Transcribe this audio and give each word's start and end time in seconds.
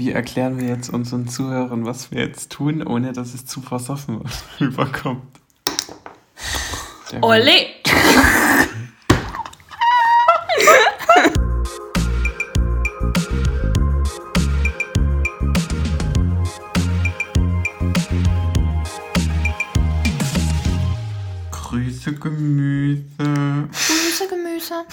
Wie 0.00 0.12
erklären 0.12 0.58
wir 0.58 0.66
jetzt 0.66 0.88
unseren 0.88 1.28
Zuhörern, 1.28 1.84
was 1.84 2.10
wir 2.10 2.22
jetzt 2.22 2.50
tun, 2.50 2.82
ohne 2.86 3.12
dass 3.12 3.34
es 3.34 3.44
zu 3.44 3.60
versoffen 3.60 4.22
rüberkommt? 4.58 5.20
Ole! 7.20 7.66
Grüße 21.50 22.14
Gemüse. 22.14 23.02
Gemüse, 23.18 24.28
Gemüse. 24.30 24.84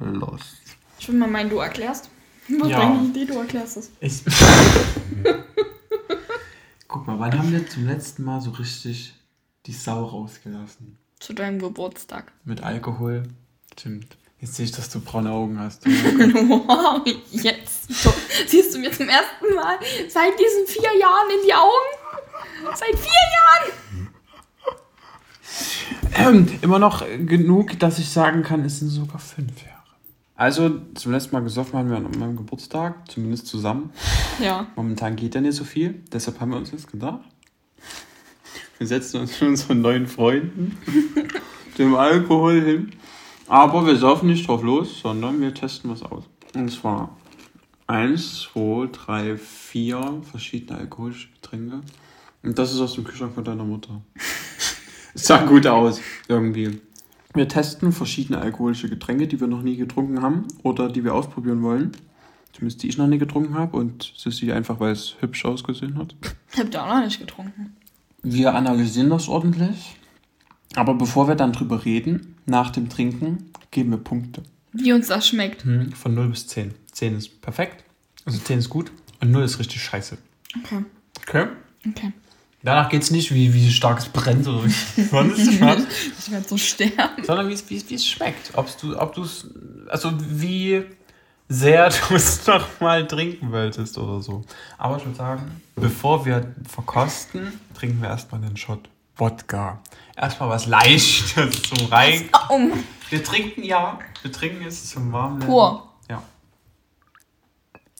Los. 0.00 0.42
Ich 0.98 1.08
will 1.08 1.16
mal 1.16 1.30
meinen, 1.30 1.48
du 1.48 1.60
erklärst. 1.60 2.10
Was 2.48 2.68
Ja. 2.70 2.78
bringt 2.90 3.16
die 3.16 3.22
Idee, 3.22 3.32
du 3.32 3.38
erklärst 3.38 3.76
es. 3.78 3.90
Ich. 4.00 4.22
Guck 6.88 7.06
mal, 7.06 7.18
wann 7.18 7.36
haben 7.38 7.50
wir 7.52 7.66
zum 7.68 7.86
letzten 7.86 8.24
Mal 8.24 8.40
so 8.40 8.50
richtig 8.50 9.14
die 9.66 9.72
Sau 9.72 10.04
rausgelassen? 10.04 10.96
Zu 11.18 11.32
deinem 11.32 11.58
Geburtstag. 11.58 12.32
Mit 12.44 12.62
Alkohol? 12.62 13.24
Stimmt. 13.72 14.16
Jetzt 14.40 14.56
sehe 14.56 14.66
ich, 14.66 14.72
dass 14.72 14.90
du 14.90 15.00
braune 15.00 15.30
Augen 15.30 15.58
hast. 15.58 15.86
Wow, 15.86 17.00
jetzt. 17.30 17.92
So, 17.92 18.12
siehst 18.46 18.74
du 18.74 18.78
mir 18.78 18.92
zum 18.92 19.08
ersten 19.08 19.54
Mal 19.54 19.78
seit 20.08 20.38
diesen 20.38 20.66
vier 20.66 20.98
Jahren 21.00 21.30
in 21.30 21.46
die 21.46 21.54
Augen? 21.54 21.88
Seit 22.74 22.98
vier 22.98 23.22
Jahren! 23.32 24.08
Ähm, 26.16 26.58
immer 26.62 26.78
noch 26.78 27.04
genug, 27.26 27.78
dass 27.78 27.98
ich 27.98 28.08
sagen 28.10 28.42
kann, 28.42 28.64
es 28.64 28.78
sind 28.80 28.90
sogar 28.90 29.18
fünf 29.18 29.62
Jahre. 29.62 29.82
Also, 30.36 30.80
zum 30.94 31.12
letzten 31.12 31.34
Mal 31.36 31.42
gesoffen 31.42 31.78
haben 31.78 31.90
wir 31.90 31.96
an 31.96 32.10
meinem 32.18 32.36
Geburtstag, 32.36 33.10
zumindest 33.10 33.46
zusammen. 33.46 33.90
Ja. 34.42 34.66
Momentan 34.74 35.14
geht 35.14 35.36
ja 35.36 35.40
nicht 35.40 35.54
so 35.54 35.62
viel, 35.62 36.02
deshalb 36.12 36.40
haben 36.40 36.50
wir 36.50 36.56
uns 36.56 36.72
jetzt 36.72 36.90
gedacht. 36.90 37.20
Wir 38.78 38.86
setzen 38.88 39.20
uns 39.20 39.40
mit 39.40 39.50
unseren 39.50 39.80
neuen 39.80 40.08
Freunden 40.08 40.76
dem 41.78 41.94
Alkohol 41.94 42.60
hin. 42.60 42.92
Aber 43.46 43.86
wir 43.86 43.96
saufen 43.96 44.26
nicht 44.26 44.48
drauf 44.48 44.64
los, 44.64 45.00
sondern 45.00 45.40
wir 45.40 45.54
testen 45.54 45.88
was 45.90 46.02
aus. 46.02 46.24
Und 46.52 46.68
zwar 46.72 47.16
eins, 47.86 48.40
zwei, 48.40 48.88
drei, 48.90 49.36
vier 49.36 50.20
verschiedene 50.28 50.80
alkoholische 50.80 51.28
Getränke. 51.30 51.82
Und 52.42 52.58
das 52.58 52.72
ist 52.72 52.80
aus 52.80 52.94
dem 52.94 53.04
Kühlschrank 53.04 53.34
von 53.34 53.44
deiner 53.44 53.64
Mutter. 53.64 54.02
Es 55.14 55.24
sah 55.26 55.44
gut 55.44 55.66
aus, 55.66 56.00
irgendwie. 56.26 56.80
Wir 57.34 57.48
testen 57.48 57.92
verschiedene 57.92 58.38
alkoholische 58.40 58.88
Getränke, 58.88 59.26
die 59.26 59.40
wir 59.40 59.48
noch 59.48 59.62
nie 59.62 59.76
getrunken 59.76 60.22
haben 60.22 60.46
oder 60.62 60.88
die 60.88 61.02
wir 61.02 61.14
ausprobieren 61.14 61.62
wollen. 61.62 61.92
Zumindest 62.52 62.84
die 62.84 62.88
ich 62.88 62.96
noch 62.96 63.08
nie 63.08 63.18
getrunken 63.18 63.54
habe 63.54 63.76
und 63.76 64.12
Sissy 64.16 64.52
einfach, 64.52 64.78
weil 64.78 64.92
es 64.92 65.16
hübsch 65.18 65.44
ausgesehen 65.44 65.98
hat. 65.98 66.14
Habt 66.56 66.72
ihr 66.72 66.82
auch 66.82 66.94
noch 66.94 67.04
nicht 67.04 67.18
getrunken? 67.18 67.74
Wir 68.22 68.54
analysieren 68.54 69.10
das 69.10 69.28
ordentlich. 69.28 69.96
Aber 70.76 70.94
bevor 70.94 71.26
wir 71.26 71.34
dann 71.34 71.52
drüber 71.52 71.84
reden, 71.84 72.36
nach 72.46 72.70
dem 72.70 72.88
Trinken, 72.88 73.50
geben 73.72 73.90
wir 73.90 73.98
Punkte. 73.98 74.44
Wie 74.72 74.92
uns 74.92 75.08
das 75.08 75.28
schmeckt. 75.28 75.62
Von 75.94 76.14
0 76.14 76.28
bis 76.28 76.46
10. 76.46 76.74
10 76.92 77.16
ist 77.16 77.42
perfekt, 77.42 77.84
also 78.24 78.38
10 78.38 78.60
ist 78.60 78.70
gut 78.70 78.92
und 79.20 79.32
0 79.32 79.42
ist 79.42 79.58
richtig 79.58 79.82
scheiße. 79.82 80.18
Okay. 80.62 80.84
Okay. 81.22 81.46
Okay. 81.88 82.12
Danach 82.64 82.88
geht 82.88 83.02
es 83.02 83.10
nicht, 83.10 83.32
wie, 83.34 83.52
wie 83.52 83.70
stark 83.70 83.98
es 83.98 84.08
brennt 84.08 84.48
oder 84.48 84.62
sonst 84.62 84.80
was, 85.60 85.82
Ich 86.18 86.30
werde 86.30 86.48
so 86.48 86.56
sterben. 86.56 87.22
sondern 87.22 87.48
wie 87.48 87.52
es, 87.52 87.62
es, 87.70 87.90
es 87.90 88.06
schmeckt. 88.06 88.52
Ob's 88.56 88.78
du, 88.78 88.98
ob 88.98 89.14
du 89.14 89.22
es, 89.22 89.46
also 89.90 90.12
wie 90.18 90.82
sehr 91.46 91.90
du 92.08 92.14
es 92.14 92.46
noch 92.46 92.80
mal 92.80 93.06
trinken 93.06 93.52
wolltest 93.52 93.98
oder 93.98 94.22
so. 94.22 94.42
Aber 94.78 94.96
ich 94.96 95.04
würde 95.04 95.16
sagen, 95.18 95.60
bevor 95.76 96.24
wir 96.24 96.54
verkosten, 96.66 97.60
trinken 97.74 98.00
wir 98.00 98.08
erstmal 98.08 98.42
einen 98.42 98.56
Shot 98.56 98.88
Wodka. 99.16 99.82
Erstmal 100.16 100.48
was 100.48 100.64
Leichtes 100.64 101.62
zum 101.64 101.86
Rein. 101.88 102.30
Um. 102.48 102.72
Wir 103.10 103.22
trinken, 103.22 103.62
ja, 103.62 103.98
wir 104.22 104.32
trinken 104.32 104.62
jetzt 104.62 104.88
zum 104.88 105.12
Warmwerden. 105.12 105.46
Pur. 105.46 105.86
Ja. 106.08 106.22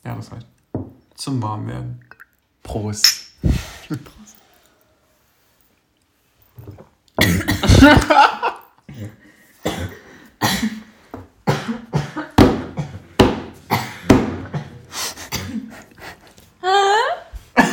Ja, 0.05 0.15
das 0.17 0.33
reicht. 0.33 0.47
Zum 1.17 1.43
Warmwerden. 1.43 2.01
Prost. 2.63 3.27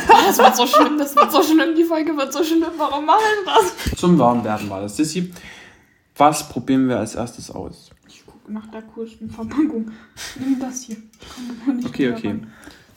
Das 0.08 0.38
wird 0.38 0.56
so 0.56 0.66
schlimm, 0.66 0.98
das 0.98 1.16
wird 1.16 1.32
so 1.32 1.42
schlimm, 1.42 1.74
die 1.76 1.84
Folge 1.84 2.16
wird 2.16 2.32
so 2.32 2.42
schlimm. 2.44 2.64
Warum 2.76 3.04
machen 3.06 3.20
wir 3.44 3.52
das? 3.54 3.98
Zum 3.98 4.18
Warmwerden 4.18 4.70
war 4.70 4.80
das. 4.82 4.96
Sissi, 4.96 5.32
was 6.16 6.48
probieren 6.48 6.88
wir 6.88 6.98
als 6.98 7.14
erstes 7.14 7.50
aus? 7.50 7.90
Ich 8.08 8.24
gucke 8.24 8.52
nach 8.52 8.66
der 8.68 8.82
coolsten 8.82 9.30
Verpackung. 9.30 9.90
Nimm 10.38 10.58
das 10.60 10.82
hier. 10.82 10.96
Nicht 11.74 11.88
Okay, 11.88 12.12
okay. 12.12 12.28
ran. 12.28 12.52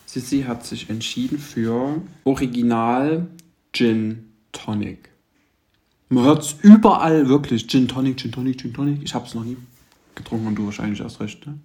Sissi 0.05 0.43
hat 0.47 0.65
sich 0.65 0.89
entschieden 0.89 1.39
für 1.39 2.01
Original 2.23 3.27
Gin 3.73 4.31
Tonic. 4.51 5.09
Man 6.09 6.23
hört 6.23 6.43
es 6.43 6.55
überall 6.61 7.27
wirklich. 7.27 7.67
Gin 7.67 7.87
Tonic, 7.87 8.17
Gin 8.17 8.31
Tonic, 8.31 8.61
Gin 8.61 8.73
Tonic. 8.73 9.01
Ich 9.03 9.15
habe 9.15 9.25
es 9.25 9.33
noch 9.33 9.43
nie 9.43 9.57
getrunken 10.13 10.47
und 10.47 10.55
du 10.55 10.65
wahrscheinlich 10.65 10.99
erst 10.99 11.19
recht, 11.19 11.45
ne? 11.45 11.59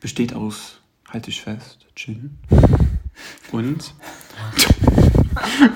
Besteht 0.00 0.34
aus, 0.34 0.80
halte 1.08 1.30
ich 1.30 1.42
fest, 1.42 1.86
Gin 1.94 2.38
und, 3.52 3.94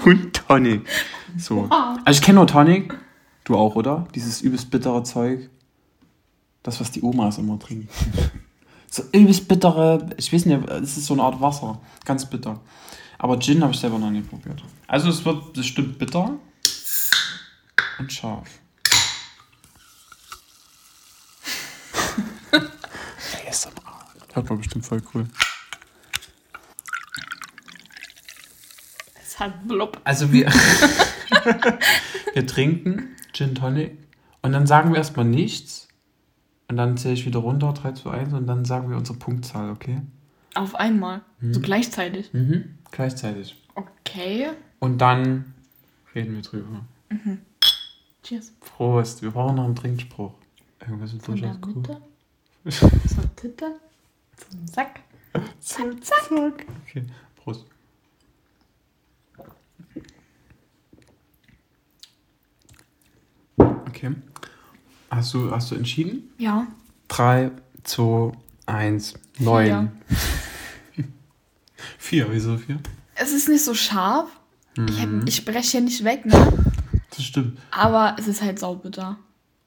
und 0.05 0.32
Tonic. 0.34 0.87
So. 1.37 1.69
Also 2.05 2.19
ich 2.19 2.22
kenne 2.25 2.37
nur 2.38 2.47
Tonic. 2.47 2.99
Du 3.44 3.56
auch, 3.56 3.75
oder? 3.76 4.09
Dieses 4.15 4.41
übelst 4.41 4.71
bittere 4.71 5.03
Zeug. 5.03 5.50
Das, 6.62 6.81
was 6.81 6.91
die 6.91 7.03
Omas 7.03 7.37
immer 7.37 7.59
trinken. 7.59 7.88
So 8.87 9.03
übelst 9.12 9.49
bittere, 9.49 10.09
ich 10.16 10.32
weiß 10.32 10.47
nicht, 10.47 10.66
es 10.71 10.97
ist 10.97 11.06
so 11.06 11.12
eine 11.12 11.25
Art 11.25 11.41
Wasser. 11.43 11.78
Ganz 12.06 12.25
bitter. 12.25 12.59
Aber 13.19 13.38
Gin 13.38 13.62
habe 13.62 13.75
ich 13.75 13.81
selber 13.81 13.99
noch 13.99 14.11
nie 14.11 14.22
probiert. 14.22 14.62
Also 14.87 15.11
es 15.11 15.25
wird 15.26 15.53
bestimmt 15.53 15.99
bitter 15.99 16.38
und 17.99 18.12
scharf. 18.12 18.49
ASMR. 23.49 23.72
Hört 24.32 24.49
man 24.49 24.59
bestimmt 24.59 24.87
voll 24.87 25.03
cool. 25.15 25.27
Es 29.22 29.38
hat 29.38 29.66
blub. 29.66 30.00
Also 30.05 30.32
wir, 30.32 30.47
wir 32.34 32.47
trinken 32.47 33.16
Gin 33.32 33.55
Tonic 33.55 33.99
und 34.43 34.53
dann 34.53 34.66
sagen 34.66 34.91
wir 34.91 34.99
erstmal 34.99 35.25
nichts. 35.25 35.88
Und 36.69 36.76
dann 36.78 36.97
zähle 36.97 37.15
ich 37.15 37.26
wieder 37.26 37.41
runter, 37.41 37.72
3, 37.72 37.93
2, 37.93 38.11
1 38.11 38.32
und 38.32 38.47
dann 38.47 38.65
sagen 38.65 38.88
wir 38.88 38.97
unsere 38.97 39.19
Punktzahl, 39.19 39.71
okay? 39.71 40.00
Auf 40.55 40.75
einmal. 40.75 41.21
So 41.41 41.61
gleichzeitig. 41.61 42.32
Mhm. 42.32 42.78
Gleichzeitig. 42.91 43.62
Okay. 43.75 44.50
Und 44.78 44.99
dann 44.99 45.53
reden 46.15 46.34
wir 46.34 46.43
drüber. 46.43 46.84
Cheers. 48.24 48.52
Prost, 48.60 49.22
wir 49.22 49.30
brauchen 49.30 49.56
noch 49.56 49.64
einen 49.64 49.76
Trinkspruch. 49.76 50.32
Irgendwas 50.80 51.12
ist 51.12 51.24
Von 51.24 51.36
der 51.36 51.54
durchaus 51.54 51.74
cool. 51.76 51.82
Mitte. 51.82 52.02
Zur 53.14 53.36
Titte. 53.36 53.80
Zum 54.36 54.66
Sack. 54.66 55.00
Zack, 55.60 56.04
zack. 56.04 56.30
Okay, 56.88 57.04
Prost. 57.36 57.66
Okay. 63.56 64.10
Hast 65.10 65.34
du, 65.34 65.50
hast 65.50 65.70
du 65.70 65.76
entschieden? 65.76 66.30
Ja. 66.38 66.66
3, 67.08 67.50
2, 67.84 68.32
1, 68.66 69.14
9. 69.38 69.92
4, 71.98 72.26
wieso 72.32 72.56
4? 72.56 72.78
Es 73.14 73.32
ist 73.32 73.49
nicht 73.49 73.64
so 73.64 73.75
scharf. 73.75 74.28
Ich, 74.88 75.00
hab, 75.00 75.08
Mhm. 75.08 75.25
ich 75.26 75.44
breche 75.44 75.70
hier 75.70 75.81
nicht 75.82 76.02
weg, 76.02 76.26
ne? 76.26 76.63
Das 77.16 77.25
stimmt. 77.25 77.58
Aber 77.70 78.16
es 78.19 78.26
ist 78.28 78.43
halt 78.43 78.58
saubitter. 78.58 79.16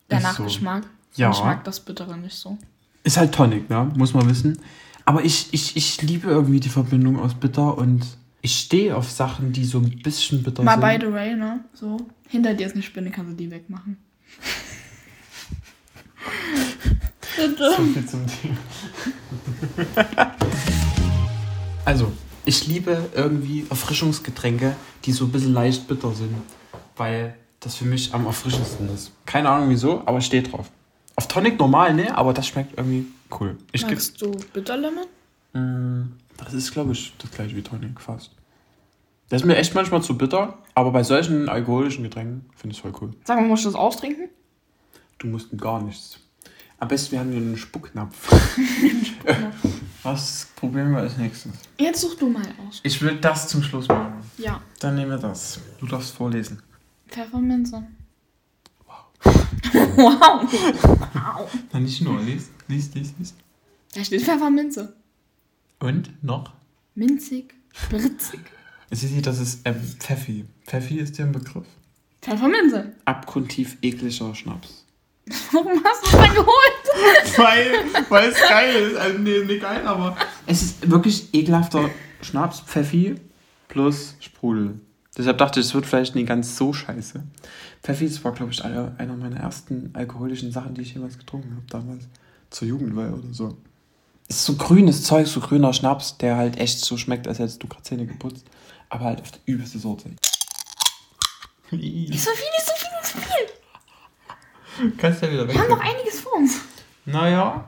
Der 0.09 0.17
Ist 0.19 0.23
so. 0.23 0.29
Nachgeschmack. 0.29 0.83
Ja. 1.15 1.31
Ich 1.31 1.39
mag 1.39 1.63
das 1.63 1.79
Bittere 1.79 2.17
nicht 2.17 2.35
so. 2.35 2.57
Ist 3.03 3.17
halt 3.17 3.33
Tonic, 3.33 3.69
ne? 3.69 3.91
Muss 3.95 4.13
man 4.13 4.29
wissen. 4.29 4.59
Aber 5.05 5.23
ich, 5.23 5.47
ich, 5.53 5.77
ich 5.77 6.01
liebe 6.01 6.27
irgendwie 6.27 6.59
die 6.59 6.69
Verbindung 6.69 7.19
aus 7.19 7.33
bitter 7.33 7.77
und 7.77 8.05
ich 8.41 8.59
stehe 8.59 8.95
auf 8.95 9.09
Sachen, 9.09 9.53
die 9.53 9.65
so 9.65 9.79
ein 9.79 10.01
bisschen 10.01 10.44
bitter 10.44 10.63
Mal 10.63 10.73
sind. 10.73 10.81
by 10.81 11.05
the 11.05 11.13
way, 11.13 11.35
ne? 11.35 11.63
So. 11.73 11.97
Hinter 12.27 12.53
dir 12.53 12.67
ist 12.67 12.73
eine 12.73 12.83
Spinne, 12.83 13.09
kannst 13.11 13.31
du 13.31 13.35
die 13.35 13.49
wegmachen. 13.49 13.97
Bitte. 17.38 17.71
So 17.77 17.83
viel 17.83 18.05
zum 18.05 18.25
Thema. 18.27 18.57
also, 21.85 22.11
ich 22.45 22.67
liebe 22.67 23.09
irgendwie 23.15 23.65
Erfrischungsgetränke, 23.69 24.75
die 25.05 25.11
so 25.11 25.25
ein 25.25 25.31
bisschen 25.31 25.53
leicht 25.53 25.88
bitter 25.88 26.13
sind. 26.13 26.35
Weil 26.97 27.35
das 27.59 27.75
für 27.75 27.85
mich 27.85 28.13
am 28.13 28.25
erfrischendsten 28.25 28.89
ist. 28.94 29.11
Keine 29.25 29.49
Ahnung 29.49 29.69
wieso, 29.69 30.01
aber 30.05 30.17
ich 30.19 30.25
stehe 30.25 30.44
drauf. 30.44 30.69
Auf 31.15 31.27
Tonic 31.27 31.57
normal, 31.59 31.94
ne? 31.94 32.15
Aber 32.15 32.33
das 32.33 32.47
schmeckt 32.47 32.77
irgendwie 32.77 33.07
cool. 33.39 33.57
Ich 33.71 33.83
Magst 33.85 34.21
du 34.21 34.31
Bitterlemon? 34.53 35.05
Mm, 35.53 36.11
Das 36.38 36.53
ist, 36.53 36.71
glaube 36.71 36.91
ich, 36.91 37.13
das 37.17 37.31
gleiche 37.31 37.55
wie 37.55 37.63
Tonic 37.63 37.99
fast. 37.99 38.31
Das 39.29 39.41
ist 39.41 39.45
mir 39.47 39.57
echt 39.57 39.73
manchmal 39.75 40.01
zu 40.01 40.17
bitter, 40.17 40.57
aber 40.73 40.91
bei 40.91 41.03
solchen 41.03 41.49
alkoholischen 41.49 42.03
Getränken 42.03 42.45
finde 42.55 42.73
ich 42.73 42.77
es 42.77 42.81
voll 42.81 42.94
cool. 43.01 43.13
Sag 43.25 43.38
mal, 43.39 43.45
musst 43.47 43.65
du 43.65 43.69
das 43.69 43.75
austrinken? 43.75 44.29
Du 45.17 45.27
musst 45.27 45.49
gar 45.57 45.81
nichts. 45.81 46.19
Am 46.79 46.88
besten, 46.88 47.13
wir 47.13 47.19
haben 47.19 47.31
hier 47.31 47.41
einen 47.41 47.57
Spucknapf. 47.57 48.31
Was 50.03 50.47
probieren 50.55 50.91
wir 50.91 50.99
als 50.99 51.17
nächstes? 51.17 51.51
Jetzt 51.79 52.01
such 52.01 52.15
du 52.15 52.29
mal 52.29 52.45
aus. 52.67 52.79
Ich 52.83 53.01
will 53.01 53.17
das 53.19 53.47
zum 53.47 53.63
Schluss 53.63 53.88
machen. 53.88 54.21
Ja. 54.38 54.61
Dann 54.79 54.95
nehmen 54.95 55.11
wir 55.11 55.17
das. 55.17 55.59
Du 55.79 55.88
darfst 55.88 56.11
vorlesen. 56.15 56.61
Pfefferminze. 57.07 57.88
Wow. 58.86 59.36
wow. 59.98 61.50
Na, 61.74 61.80
nicht 61.80 62.01
nur. 62.01 62.19
Lies, 62.21 62.50
lies, 62.68 62.94
lies, 62.94 63.13
lies. 63.18 63.33
Da 63.94 64.04
steht 64.04 64.21
Pfefferminze. 64.21 64.95
Und 65.80 66.24
noch? 66.24 66.54
Minzig, 66.95 67.54
spritzig. 67.71 68.39
Hier, 68.92 69.21
das 69.21 69.39
ist 69.39 69.62
ähm, 69.65 69.75
Pfeffi. 70.00 70.45
Pfeffi 70.65 71.00
ist 71.00 71.18
dir 71.18 71.25
ein 71.25 71.31
Begriff. 71.31 71.65
Pfefferminze. 72.21 72.94
Abgrundtief 73.06 73.77
ekliger 73.81 74.33
Schnaps. 74.33 74.86
Warum 75.51 75.83
hast 75.83 76.04
du 76.04 76.07
es 76.07 76.24
dann 76.24 76.33
geholt? 76.33 77.38
Weil, 77.38 77.74
weil 78.09 78.30
es 78.30 78.39
geil 78.39 78.75
ist. 78.75 78.95
Also, 78.95 79.19
nee, 79.19 79.44
nicht 79.44 79.62
geil, 79.62 79.86
aber. 79.86 80.18
Es 80.45 80.62
ist 80.62 80.89
wirklich 80.89 81.33
ekelhafter 81.33 81.89
Schnaps, 82.21 82.62
Pfeffi 82.62 83.15
plus 83.68 84.15
Sprudel. 84.19 84.80
Deshalb 85.17 85.39
dachte 85.39 85.59
ich, 85.59 85.65
es 85.65 85.73
wird 85.73 85.87
vielleicht 85.87 86.13
nicht 86.13 86.27
ganz 86.27 86.55
so 86.55 86.73
scheiße. 86.73 87.23
Pfeffi, 87.81 88.07
das 88.07 88.23
war, 88.23 88.33
glaube 88.33 88.51
ich, 88.51 88.63
einer 88.63 88.93
einer 88.99 89.15
meiner 89.15 89.37
ersten 89.37 89.89
alkoholischen 89.93 90.51
Sachen, 90.51 90.75
die 90.75 90.81
ich 90.81 90.93
jemals 90.93 91.17
getrunken 91.17 91.55
habe, 91.55 91.65
damals. 91.69 92.03
Zur 92.49 92.67
Jugendweihe 92.67 93.11
oder 93.11 93.33
so. 93.33 93.57
Es 94.29 94.37
ist 94.37 94.45
so 94.45 94.55
grünes 94.55 95.03
Zeug, 95.03 95.27
so 95.27 95.39
grüner 95.39 95.73
Schnaps, 95.73 96.17
der 96.17 96.37
halt 96.37 96.57
echt 96.57 96.79
so 96.79 96.97
schmeckt, 96.97 97.27
als 97.27 97.39
hättest 97.39 97.63
du 97.63 97.67
gerade 97.67 97.83
Zähne 97.83 98.05
geputzt. 98.05 98.45
Aber 98.89 99.05
halt 99.05 99.21
auf 99.21 99.31
die 99.31 99.39
übelste 99.51 99.79
Sorte. 99.79 100.09
Nicht 101.71 102.21
so 102.23 102.29
viel, 102.31 102.45
nicht 102.55 102.65
so 102.65 102.73
viel, 102.77 102.89
nicht 103.01 103.11
so 103.11 103.19
viel. 103.19 104.97
Kannst 104.97 105.21
du 105.21 105.25
ja 105.25 105.33
wieder 105.33 105.47
Wir 105.47 105.59
haben 105.59 105.69
noch 105.69 105.79
einiges 105.79 106.19
vor 106.21 106.35
uns. 106.35 106.61
Naja. 107.05 107.67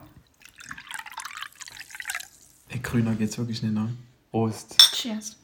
Ey, 2.68 2.78
grüner 2.78 3.14
geht's 3.16 3.36
wirklich 3.36 3.62
nicht, 3.62 3.74
ne? 3.74 3.94
Prost. 4.30 4.76
Cheers. 4.94 5.36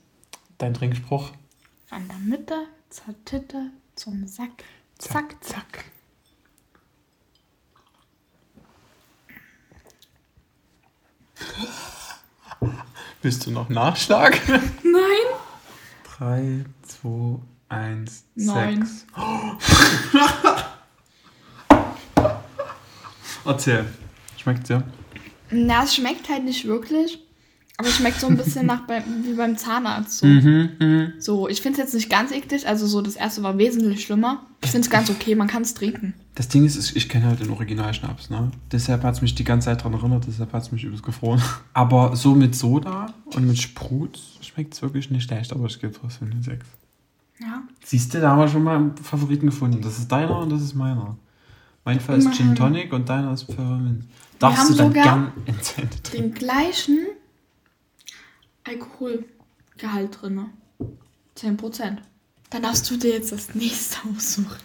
Dein 0.59 0.73
Trinkspruch? 0.73 1.33
Von 1.87 2.09
der 2.09 2.19
Mitte 2.19 2.67
zur 2.91 3.15
Titte 3.25 3.71
zum 3.95 4.27
Sack. 4.27 4.65
Zack, 4.99 5.37
zack. 5.43 5.85
Willst 13.23 13.47
du 13.47 13.53
noch 13.53 13.69
Nachschlag? 13.69 14.41
Nein. 14.49 15.27
3, 16.19 16.65
2, 16.83 17.39
1, 17.69 18.25
Neun. 18.35 18.85
6. 18.85 19.07
Erzähl. 23.45 23.87
Schmeckt's 24.37 24.67
dir? 24.69 24.83
Na, 25.51 25.85
es 25.85 25.95
schmeckt 25.95 26.29
halt 26.29 26.43
nicht 26.45 26.65
wirklich. 26.67 27.26
Aber 27.79 27.89
es 27.89 27.97
schmeckt 27.97 28.21
so 28.21 28.27
ein 28.27 28.37
bisschen 28.39 28.65
nach 28.67 28.87
beim, 28.87 29.03
wie 29.25 29.35
beim 29.35 29.57
Zahnarzt. 29.59 30.19
So, 30.19 30.27
Mhm, 30.27 30.71
mhm. 30.79 31.13
so 31.19 31.47
ich 31.49 31.61
finde 31.61 31.79
es 31.79 31.85
jetzt 31.87 31.95
nicht 31.95 32.09
ganz 32.09 32.33
eklig. 32.33 32.67
Also 32.67 32.87
so, 32.87 33.03
das 33.03 33.17
erste 33.17 33.43
war 33.43 33.59
wesentlich 33.59 34.03
schlimmer. 34.05 34.47
Ich 34.65 34.71
finde 34.71 34.87
es 34.87 34.91
ganz 34.91 35.11
okay, 35.11 35.35
man 35.35 35.47
kann 35.47 35.61
es 35.63 35.75
trinken. 35.75 36.15
Das 36.37 36.49
Ding 36.49 36.65
ist, 36.65 36.97
ich- 36.97 37.09
kenne 37.09 37.27
halt 37.27 37.41
den 37.41 37.51
Originalschnaps, 37.51 38.31
ne? 38.31 38.51
Deshalb 38.73 39.03
hat 39.03 39.15
es 39.15 39.23
mich 39.23 39.35
die 39.35 39.45
ganze 39.45 39.67
Zeit 39.67 39.85
dran 39.85 39.93
erinnert, 39.93 40.25
deshalb 40.27 40.53
hat 40.55 40.63
es 40.63 40.73
mich 40.73 40.85
übelst 40.85 41.03
gefroren. 41.05 41.43
Aber 41.75 42.17
so 42.17 42.35
mit 42.35 42.55
Soda 42.55 43.13
und 43.27 43.47
mit 43.47 43.59
Sprut 43.59 44.19
schmeckt 44.41 44.73
es 44.75 44.81
wirklich 44.83 45.11
nicht 45.11 45.25
schlecht, 45.25 45.53
aber 45.53 45.67
ich 45.67 45.79
gebe 45.81 45.93
trotzdem 45.93 46.31
eine 46.33 46.43
6. 46.43 46.65
Ja. 47.41 47.63
Siehst 47.85 48.15
du, 48.15 48.21
da 48.21 48.31
haben 48.31 48.39
wir 48.41 48.49
schon 48.49 48.63
mal 48.65 48.77
einen 48.77 48.97
Favoriten 48.97 49.47
gefunden. 49.47 49.83
Das 49.83 49.99
ist 49.99 50.09
deiner 50.11 50.39
und 50.39 50.51
das 50.51 50.63
ist 50.63 50.75
meiner. 50.75 51.17
Mein 51.85 52.01
Fall 52.01 52.19
ist 52.19 52.33
Gin. 52.35 52.55
Tonic 52.55 52.93
und 52.95 53.07
deiner 53.09 53.33
ist 53.33 53.45
Pfefferminz. 53.45 54.05
Darfst 54.39 54.71
du 54.71 54.75
dann 54.75 54.89
sogar 54.89 55.03
gern 55.05 55.33
trinken? 55.63 55.91
Den 56.15 56.35
gleichen 56.35 56.99
Alkoholgehalt 58.67 60.21
drin. 60.21 60.47
10%. 61.37 61.99
Dann 62.51 62.63
darfst 62.63 62.91
du 62.91 62.97
dir 62.97 63.11
jetzt 63.11 63.33
das 63.33 63.55
nächste 63.55 63.99
aussuchen. 64.17 64.57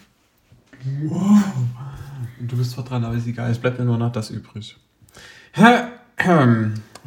Du 2.39 2.57
bist 2.57 2.71
zwar 2.71 2.83
dran, 2.83 3.03
aber 3.03 3.15
ist 3.15 3.27
egal. 3.27 3.51
Es 3.51 3.59
bleibt 3.59 3.80
mir 3.80 3.86
nur 3.86 3.98
noch 3.98 4.12
das 4.12 4.30
übrig. 4.30 4.75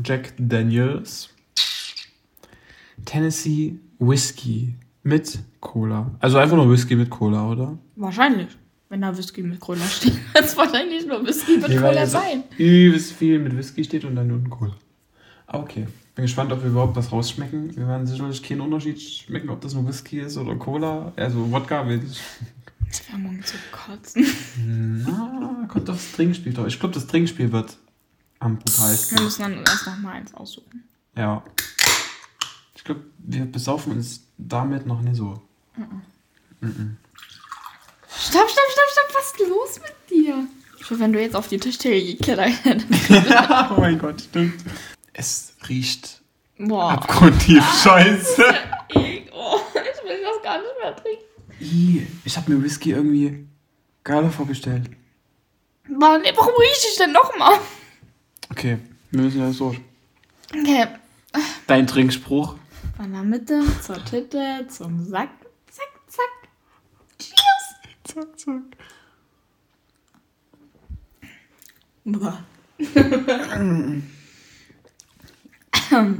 Jack 0.03 0.35
Daniels. 0.39 1.31
Tennessee 3.05 3.79
Whiskey 3.99 4.75
mit 5.03 5.39
Cola. 5.61 6.11
Also 6.21 6.39
einfach 6.39 6.57
nur 6.57 6.71
Whisky 6.71 6.97
mit 6.97 7.11
Cola, 7.11 7.49
oder? 7.49 7.79
Wahrscheinlich. 7.97 8.49
Wenn 8.89 9.01
da 9.01 9.17
Whisky 9.17 9.43
mit 9.43 9.61
Cola 9.61 9.85
steht, 9.87 10.15
wird 10.35 10.45
es 10.45 10.57
wahrscheinlich 10.57 11.07
nur 11.07 11.25
Whisky 11.27 11.57
mit 11.59 11.71
weil 11.71 11.93
Cola 11.93 12.07
sein. 12.07 12.45
Übelst 12.59 13.13
viel 13.13 13.39
mit 13.39 13.57
Whisky 13.57 13.85
steht 13.85 14.05
und 14.05 14.15
dann 14.15 14.29
nur 14.29 14.39
ein 14.39 14.51
Cola. 14.51 14.77
Ah, 15.47 15.59
okay. 15.59 15.87
Bin 16.15 16.27
gespannt, 16.27 16.53
ob 16.53 16.63
wir 16.63 16.71
überhaupt 16.71 16.95
was 16.95 17.11
rausschmecken. 17.11 17.77
Wir 17.77 17.89
werden 17.89 18.07
sicherlich 18.07 18.43
keinen 18.43 18.61
Unterschied 18.61 19.01
schmecken, 19.03 19.51
ob 19.51 19.61
das 19.61 19.75
nur 19.75 19.87
Whisky 19.89 20.21
ist 20.21 20.37
oder 20.37 20.55
Cola. 20.55 21.13
Also 21.17 21.51
Wodka 21.51 21.89
will 21.89 22.03
ich. 22.09 22.21
Das 22.87 23.09
wäre 23.09 23.19
morgen 23.19 23.43
zu 23.43 23.57
kotzen. 23.73 24.25
Na, 25.05 25.67
kommt 25.67 25.91
aufs 25.91 26.13
Trinkspiel 26.13 26.53
drauf. 26.53 26.69
Ich 26.69 26.79
glaube, 26.79 26.95
das 26.95 27.09
Trinkspiel 27.09 27.51
wird 27.51 27.77
am 28.39 28.59
brutalsten. 28.59 29.19
Wir 29.19 29.25
müssen 29.25 29.43
dann 29.43 29.59
erst 29.59 29.87
noch 29.87 29.99
mal 29.99 30.13
eins 30.13 30.33
aussuchen. 30.35 30.85
Ja. 31.17 31.43
Ich 32.77 32.85
glaube, 32.85 33.03
wir 33.19 33.47
besaufen 33.47 33.95
uns 33.95 34.21
damit 34.39 34.87
noch 34.87 35.01
nicht 35.01 35.17
so. 35.17 35.43
Stopp, 38.17 38.49
stopp, 38.49 38.49
stopp, 38.49 38.91
stopp. 38.93 39.15
Was 39.17 39.33
ist 39.33 39.49
los 39.49 39.81
mit 39.83 40.11
dir? 40.11 40.47
Schon 40.81 41.01
wenn 41.01 41.13
du 41.13 41.21
jetzt 41.21 41.35
auf 41.35 41.49
die 41.49 41.59
Tischdecke 41.59 42.05
geklettert 42.05 42.65
hättest. 42.65 43.11
oh 43.71 43.81
mein 43.81 43.99
Gott, 43.99 44.21
stimmt. 44.21 44.63
Es 45.13 45.54
riecht 45.69 46.23
Boah. 46.59 46.93
abgrundtief 46.93 47.65
scheiße. 47.83 48.43
Eek, 48.95 49.31
Oh, 49.33 49.61
ich 49.75 50.09
will 50.09 50.23
das 50.23 50.43
gar 50.43 50.59
nicht 50.59 50.75
mehr 50.81 50.95
trinken. 50.97 52.21
Ich 52.25 52.37
habe 52.37 52.53
mir 52.53 52.63
Whisky 52.63 52.93
irgendwie 52.93 53.47
geiler 54.03 54.31
vorgestellt. 54.31 54.91
Mann, 55.89 56.23
warum 56.37 56.55
rieche 56.55 56.89
ich 56.93 56.97
denn 56.99 57.13
nochmal? 57.13 57.59
Okay, 58.51 58.79
wir 59.11 59.21
müssen 59.23 59.41
das 59.41 59.57
durch. 59.59 59.81
Okay. 60.53 60.87
Dein 61.67 61.87
Trinkspruch. 61.87 62.57
Von 62.97 63.13
der 63.13 63.23
Mitte 63.23 63.63
zur 63.83 64.03
Titte 64.05 64.67
zum 64.69 65.05
Sack. 65.05 65.31
Zack, 65.71 65.89
zack. 66.07 66.31
Cheers. 67.19 67.75
Zack, 68.05 68.39
zack. 68.39 68.63
Boah. 72.05 72.45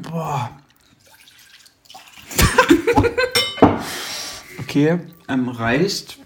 Boah. 0.03 0.51
okay, 4.61 4.99
ähm, 5.29 5.49
reicht. 5.49 6.19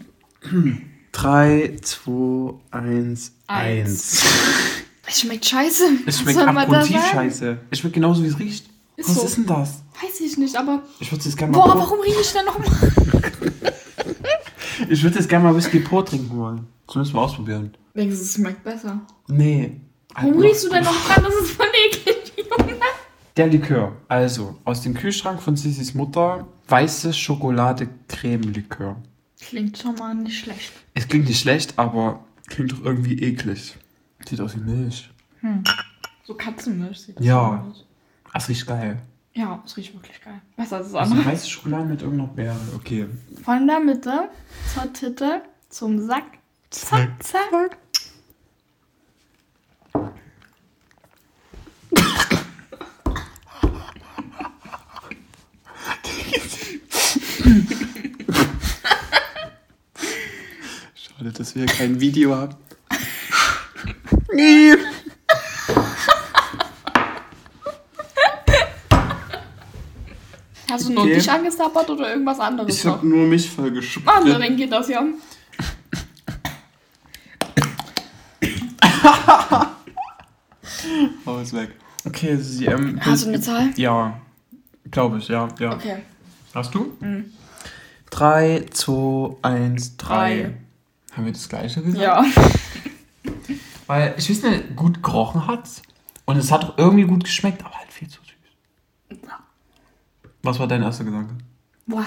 3, 1.13 1.77
2, 1.83 2.55
1, 2.71 3.33
1. 3.47 4.23
Es 5.07 5.21
schmeckt 5.21 5.45
scheiße. 5.47 5.85
Es 6.07 6.21
schmeckt 6.21 6.39
abgrundtief 6.39 7.03
scheiße. 7.11 7.59
Es 7.71 7.79
schmeckt 7.79 7.95
genauso, 7.95 8.23
wie 8.23 8.29
es 8.29 8.39
riecht. 8.39 8.67
Ist 8.97 9.09
Was 9.11 9.17
so. 9.17 9.23
ist 9.25 9.37
denn 9.37 9.47
das? 9.47 9.83
Weiß 10.03 10.21
ich 10.21 10.37
nicht, 10.39 10.57
aber. 10.57 10.83
Ich 11.01 11.11
würde 11.13 11.25
jetzt 11.25 11.37
gerne 11.37 11.53
mal. 11.57 11.59
Boah, 11.65 11.73
pur- 11.73 11.81
warum 11.83 12.01
rieche 12.01 12.21
ich 12.21 12.33
denn 12.33 12.45
nochmal? 12.45 12.69
Ich 14.89 15.03
würde 15.03 15.17
jetzt 15.19 15.29
gerne 15.29 15.45
mal 15.45 15.57
Whisky 15.57 15.81
pur 15.81 16.07
trinken 16.07 16.39
wollen. 16.39 16.65
Das 16.87 16.95
müssen 16.95 17.15
wir 17.15 17.21
ausprobieren. 17.21 17.75
Denkst 17.97 18.15
du, 18.17 18.23
es 18.23 18.35
schmeckt 18.35 18.63
besser? 18.63 19.01
Nee. 19.27 19.81
Warum 20.15 20.39
riechst 20.39 20.63
du 20.63 20.69
noch- 20.69 20.75
denn 20.77 20.85
noch 20.85 21.05
dran? 21.07 21.25
Das 21.25 21.35
ist 21.35 21.51
voll. 21.51 21.67
Der 23.39 23.47
Likör. 23.47 23.93
Also, 24.09 24.59
aus 24.65 24.83
dem 24.83 24.95
Kühlschrank 24.95 25.41
von 25.41 25.57
Sissis 25.57 25.95
Mutter, 25.95 26.47
weiße 26.67 27.13
Schokolade-Creme-Likör. 27.15 28.97
Klingt 29.41 29.79
schon 29.79 29.95
mal 29.95 30.15
nicht 30.15 30.41
schlecht. 30.41 30.73
Es 30.95 31.07
klingt 31.07 31.27
nicht 31.29 31.41
schlecht, 31.41 31.79
aber 31.79 32.25
klingt 32.49 32.73
doch 32.73 32.83
irgendwie 32.85 33.23
eklig. 33.23 33.77
Sieht 34.29 34.41
aus 34.41 34.57
wie 34.57 34.61
Milch. 34.61 35.09
So 36.25 36.35
Katzenmilch 36.35 37.01
sieht 37.01 37.19
das 37.19 37.25
Ja. 37.25 37.65
aus. 37.69 37.85
Das 38.35 38.49
riecht 38.49 38.67
geil. 38.67 39.01
Ja, 39.35 39.63
es 39.65 39.77
riecht 39.77 39.95
wirklich 39.95 40.21
geil. 40.21 40.43
Besser 40.57 40.79
als 40.79 40.87
das 40.87 40.95
Also 40.97 41.15
andere. 41.15 41.31
weiße 41.31 41.49
Schokolade 41.49 41.85
mit 41.85 42.03
irgendeiner 42.03 42.33
Beere. 42.33 42.57
Okay. 42.75 43.07
Von 43.45 43.67
der 43.69 43.79
Mitte 43.79 44.29
zur 44.75 44.93
Titte 44.93 45.43
zum 45.69 46.05
Sack. 46.05 46.25
Zack, 46.71 47.23
zack. 47.23 47.79
Schade, 60.95 61.33
dass 61.33 61.55
wir 61.55 61.67
kein 61.67 62.01
Video 62.01 62.35
haben. 62.35 62.55
Hast 70.71 70.89
du 70.89 70.93
nur 70.93 71.05
Okay. 71.05 71.15
dich 71.15 71.31
angesabbert 71.31 71.89
oder 71.91 72.11
irgendwas 72.11 72.39
anderes 72.41 72.77
Ich 72.77 72.85
habe 72.85 73.07
nur 73.07 73.27
mich 73.27 73.49
voll 73.49 73.69
Ah, 73.69 73.71
gespritzt. 73.71 74.09
dann 74.27 74.57
geht 74.57 74.71
das 74.73 74.89
ja. 74.89 75.03
Oh, 81.25 81.39
ist 81.39 81.53
weg. 81.53 81.71
Okay, 82.07 82.37
sie, 82.37 82.67
ähm, 82.67 82.99
Hast 83.03 83.25
du 83.25 83.29
eine 83.29 83.41
Zahl? 83.41 83.71
Ja, 83.77 84.19
glaube 84.91 85.19
ich, 85.19 85.29
ja, 85.29 85.49
ja. 85.59 85.73
Okay. 85.75 85.97
Hast 86.55 86.75
du? 86.75 86.97
Mhm. 87.01 87.33
3, 88.19 88.67
2, 88.73 89.37
1, 89.43 89.97
3. 89.97 90.07
Drei. 90.09 90.55
Haben 91.13 91.25
wir 91.27 91.33
das 91.33 91.49
gleiche 91.49 91.83
gesagt? 91.83 92.03
Ja. 92.03 92.25
Weil 93.87 94.15
ich 94.19 94.29
weiß 94.29 94.43
nicht, 94.43 94.75
gut 94.77 95.03
gerochen 95.03 95.47
hat 95.47 95.69
und 96.25 96.37
es 96.37 96.51
hat 96.51 96.65
auch 96.65 96.79
irgendwie 96.79 97.05
gut 97.05 97.25
geschmeckt, 97.25 97.65
aber 97.65 97.75
halt 97.77 97.91
viel 97.93 98.09
zu 98.09 98.19
süß. 98.23 99.19
Was 100.43 100.59
war 100.59 100.67
dein 100.67 100.83
erster 100.83 101.05
Gedanke? 101.05 101.35
Boah. 101.87 102.05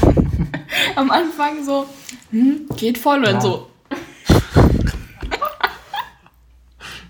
Am 0.96 1.10
Anfang 1.10 1.64
so, 1.64 1.86
hm, 2.30 2.66
geht 2.76 2.96
voll 2.98 3.18
und 3.18 3.24
Ja. 3.34 3.40
so. 3.40 3.68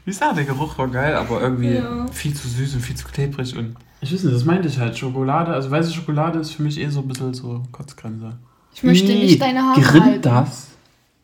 Wie 0.05 0.11
gesagt, 0.13 0.37
der 0.39 0.45
Geruch 0.45 0.77
war 0.79 0.89
geil, 0.89 1.15
aber 1.15 1.41
irgendwie 1.43 1.75
Ja. 1.75 2.07
viel 2.11 2.35
zu 2.35 2.49
süß 2.49 2.75
und 2.75 2.81
viel 2.81 2.97
zu 2.97 3.07
klebrig 3.07 3.55
und. 3.57 3.77
Ich 4.03 4.13
weiß 4.13 4.25
nicht, 4.25 4.35
das 4.35 4.45
meinte 4.45 4.69
ich 4.69 4.79
halt. 4.79 4.97
Schokolade, 4.97 5.53
also 5.53 5.71
weiße 5.71 5.93
Schokolade 5.93 6.39
ist 6.39 6.53
für 6.53 6.63
mich 6.63 6.79
eh 6.79 6.89
so 6.89 7.01
ein 7.01 7.09
bisschen 7.09 7.35
so 7.35 7.63
Kotzgrenze. 7.73 8.33
Ich 8.75 8.83
möchte 8.83 9.09
nicht 9.09 9.41
deine 9.41 9.63
Haare 9.63 9.81
Gerinnt 9.81 10.05
halten. 10.05 10.23
das? 10.23 10.69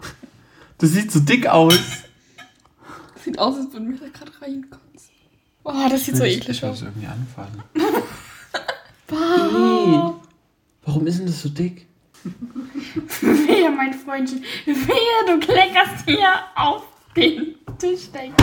Das 0.79 0.91
sieht 0.91 1.11
so 1.11 1.21
dick 1.21 1.47
aus. 1.47 1.75
Sieht 3.25 3.39
aus, 3.39 3.57
als 3.57 3.73
würden 3.73 3.91
wir 3.91 3.99
da 3.99 4.07
gerade 4.09 4.31
reinkotzen. 4.43 5.11
Boah, 5.65 5.89
das 5.91 6.05
sieht 6.05 6.17
so 6.19 6.25
ich, 6.25 6.37
eklig 6.37 6.59
ich 6.59 6.65
aus. 6.65 6.81
das 6.81 6.89
irgendwie 6.89 7.07
anfassen. 7.07 7.63
Wow. 9.09 10.17
Warum 10.85 11.07
ist 11.07 11.19
denn 11.21 11.27
das 11.27 11.41
so 11.43 11.49
dick? 11.49 11.87
Wehe, 13.21 13.71
mein 13.71 13.95
Freundchen. 13.95 14.43
Wehe, 14.65 14.75
du 15.29 15.39
kleckerst 15.39 16.05
hier 16.07 16.29
auf 16.57 16.83
den 17.15 17.55
Tischdeckel. 17.79 18.35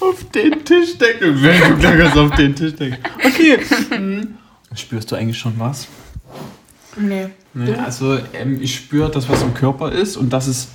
Auf 0.00 0.24
den 0.30 0.64
Tischdeckel. 0.64 1.40
Wer 1.42 1.68
du 1.68 1.76
klackerst 1.76 2.16
auf 2.16 2.30
den 2.32 2.54
Tischdeckel. 2.54 2.98
Okay. 3.24 3.58
Hm. 3.90 4.34
Spürst 4.74 5.10
du 5.10 5.16
eigentlich 5.16 5.38
schon 5.38 5.58
was? 5.58 5.88
Nee. 6.96 7.28
Nee, 7.54 7.74
also 7.74 8.18
ähm, 8.34 8.60
ich 8.60 8.74
spüre 8.74 9.10
das, 9.10 9.28
was 9.28 9.42
im 9.42 9.54
Körper 9.54 9.90
ist 9.92 10.16
und 10.16 10.30
dass 10.30 10.46
es 10.46 10.68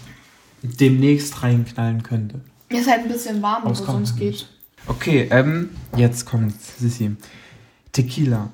demnächst 0.61 1.43
reinknallen 1.43 2.03
könnte. 2.03 2.41
Mir 2.69 2.81
ist 2.81 2.89
halt 2.89 3.01
ein 3.01 3.09
bisschen 3.09 3.41
warm, 3.41 3.63
aber 3.65 3.75
sonst 3.75 4.17
geht. 4.17 4.47
Okay, 4.87 5.27
ähm, 5.31 5.69
jetzt 5.95 6.25
kommt 6.25 6.59
Sissi. 6.59 7.15
Tequila. 7.91 8.49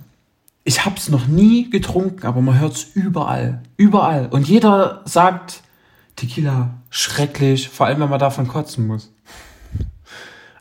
Ich 0.63 0.85
hab's 0.85 1.09
noch 1.09 1.27
nie 1.27 1.69
getrunken, 1.69 2.25
aber 2.25 2.41
man 2.41 2.59
hört's 2.59 2.87
überall. 2.93 3.63
Überall. 3.77 4.27
Und 4.27 4.47
jeder 4.47 5.01
sagt, 5.05 5.63
Tequila, 6.15 6.75
schrecklich, 6.89 7.69
vor 7.69 7.87
allem 7.87 8.01
wenn 8.01 8.09
man 8.09 8.19
davon 8.19 8.47
kotzen 8.47 8.85
muss. 8.85 9.11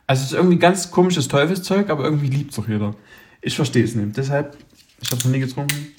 Also 0.09 0.23
es 0.23 0.31
ist 0.31 0.37
irgendwie 0.37 0.57
ganz 0.57 0.89
komisches 0.89 1.27
Teufelszeug, 1.27 1.91
aber 1.91 2.03
irgendwie 2.03 2.29
liebt's 2.29 2.55
doch 2.55 2.67
jeder. 2.67 2.95
Ich 3.41 3.55
verstehe 3.55 3.83
es 3.83 3.93
nicht. 3.93 4.17
Deshalb, 4.17 4.57
ich 4.99 5.11
hab's 5.11 5.23
noch 5.23 5.31
nie 5.31 5.39
getrunken. 5.39 5.93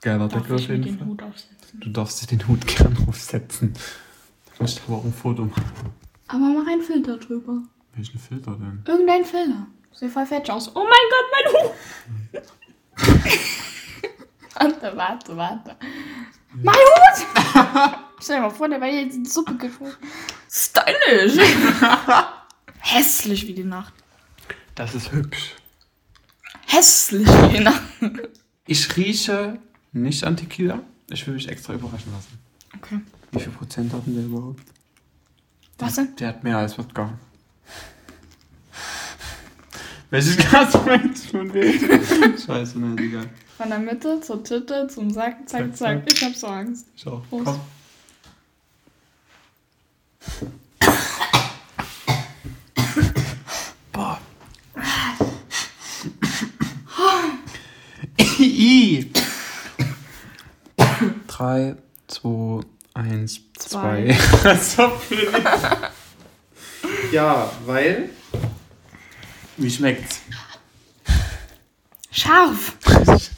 Geiler 0.00 0.28
Darf 0.28 0.42
Deckel 0.42 0.54
auf 0.54 0.60
jeden 0.68 0.82
den 0.84 0.98
Fall. 0.98 1.08
Hut 1.08 1.22
aufsetzen? 1.24 1.80
Du 1.80 1.90
darfst 1.90 2.22
dir 2.22 2.26
den 2.28 2.46
Hut 2.46 2.64
gern 2.64 2.96
aufsetzen. 3.08 3.72
Ich 4.54 4.60
möchte 4.60 4.82
aber 4.86 4.98
auch 4.98 5.04
ein 5.04 5.12
Foto 5.12 5.46
machen. 5.46 5.64
Aber 6.28 6.38
mach 6.38 6.68
einen 6.68 6.80
Filter 6.80 7.16
drüber. 7.16 7.60
Welchen 7.96 8.20
Filter 8.20 8.52
denn? 8.52 8.84
Irgendein 8.86 9.24
Filter. 9.24 9.66
Sieht 9.94 10.12
voll 10.12 10.24
fetch 10.24 10.48
aus. 10.50 10.70
Oh 10.76 10.84
mein 10.84 11.08
Gott, 11.10 11.26
mein 11.34 11.52
Hut! 11.64 12.42
warte, 14.80 14.96
warte, 14.96 15.36
warte. 15.36 15.76
Mein 16.54 16.76
Hut! 16.76 17.26
Stell 18.20 18.36
dir 18.36 18.42
mal 18.42 18.50
vor, 18.50 18.68
der 18.68 18.80
wäre 18.80 18.92
jetzt 18.92 19.16
in 19.16 19.24
die 19.24 19.30
Suppe 19.30 19.56
geschoben. 19.56 19.96
Stylisch! 20.48 21.36
Hässlich 22.80 23.46
wie 23.46 23.54
die 23.54 23.64
Nacht. 23.64 23.92
Das 24.74 24.94
ist 24.94 25.12
hübsch. 25.12 25.54
Hässlich 26.66 27.26
wie 27.26 27.56
die 27.58 27.64
Nacht. 27.64 27.82
Ich 28.66 28.96
rieche 28.96 29.58
nicht 29.92 30.24
an 30.24 30.36
Tequila. 30.36 30.80
Ich 31.10 31.26
will 31.26 31.34
mich 31.34 31.48
extra 31.48 31.74
überraschen 31.74 32.12
lassen. 32.12 32.38
Okay. 32.76 33.00
Wie 33.32 33.40
viel 33.40 33.52
Prozent 33.52 33.92
hatten 33.92 34.14
der 34.14 34.24
überhaupt? 34.24 34.62
Was 35.78 35.94
denn? 35.94 36.14
Der 36.16 36.28
hat 36.28 36.44
mehr 36.44 36.58
als 36.58 36.76
Wodka. 36.78 37.18
Welches 40.10 40.36
Glas 40.36 40.72
meinst 40.86 41.26
du 41.26 41.38
von 41.38 41.52
wem? 41.54 42.38
Scheiße, 42.38 42.78
ne, 42.78 43.00
egal. 43.02 43.28
Von 43.56 43.68
der 43.68 43.78
Mitte 43.78 44.20
zur 44.20 44.42
Titte 44.42 44.86
zum 44.88 45.10
Sack, 45.10 45.48
zack, 45.48 45.74
Zack, 45.74 45.76
zack. 45.76 46.08
zack. 46.08 46.12
Ich 46.12 46.24
hab 46.24 46.34
so 46.34 46.46
Angst. 46.46 46.86
Ich 46.96 47.06
auch. 47.06 47.22
Prost. 47.28 47.44
Komm. 47.44 47.60
Boah. 53.92 54.18
I. 58.68 59.10
Drei, 61.26 61.76
zwei, 62.06 62.60
eins, 62.92 63.40
zwei. 63.56 64.14
Zwei. 64.14 64.54
so 64.60 64.90
viel. 64.90 65.32
Ja, 67.10 67.50
weil. 67.64 68.10
Wie 69.56 69.70
schmeckt's? 69.70 70.20
Scharf! 72.10 72.76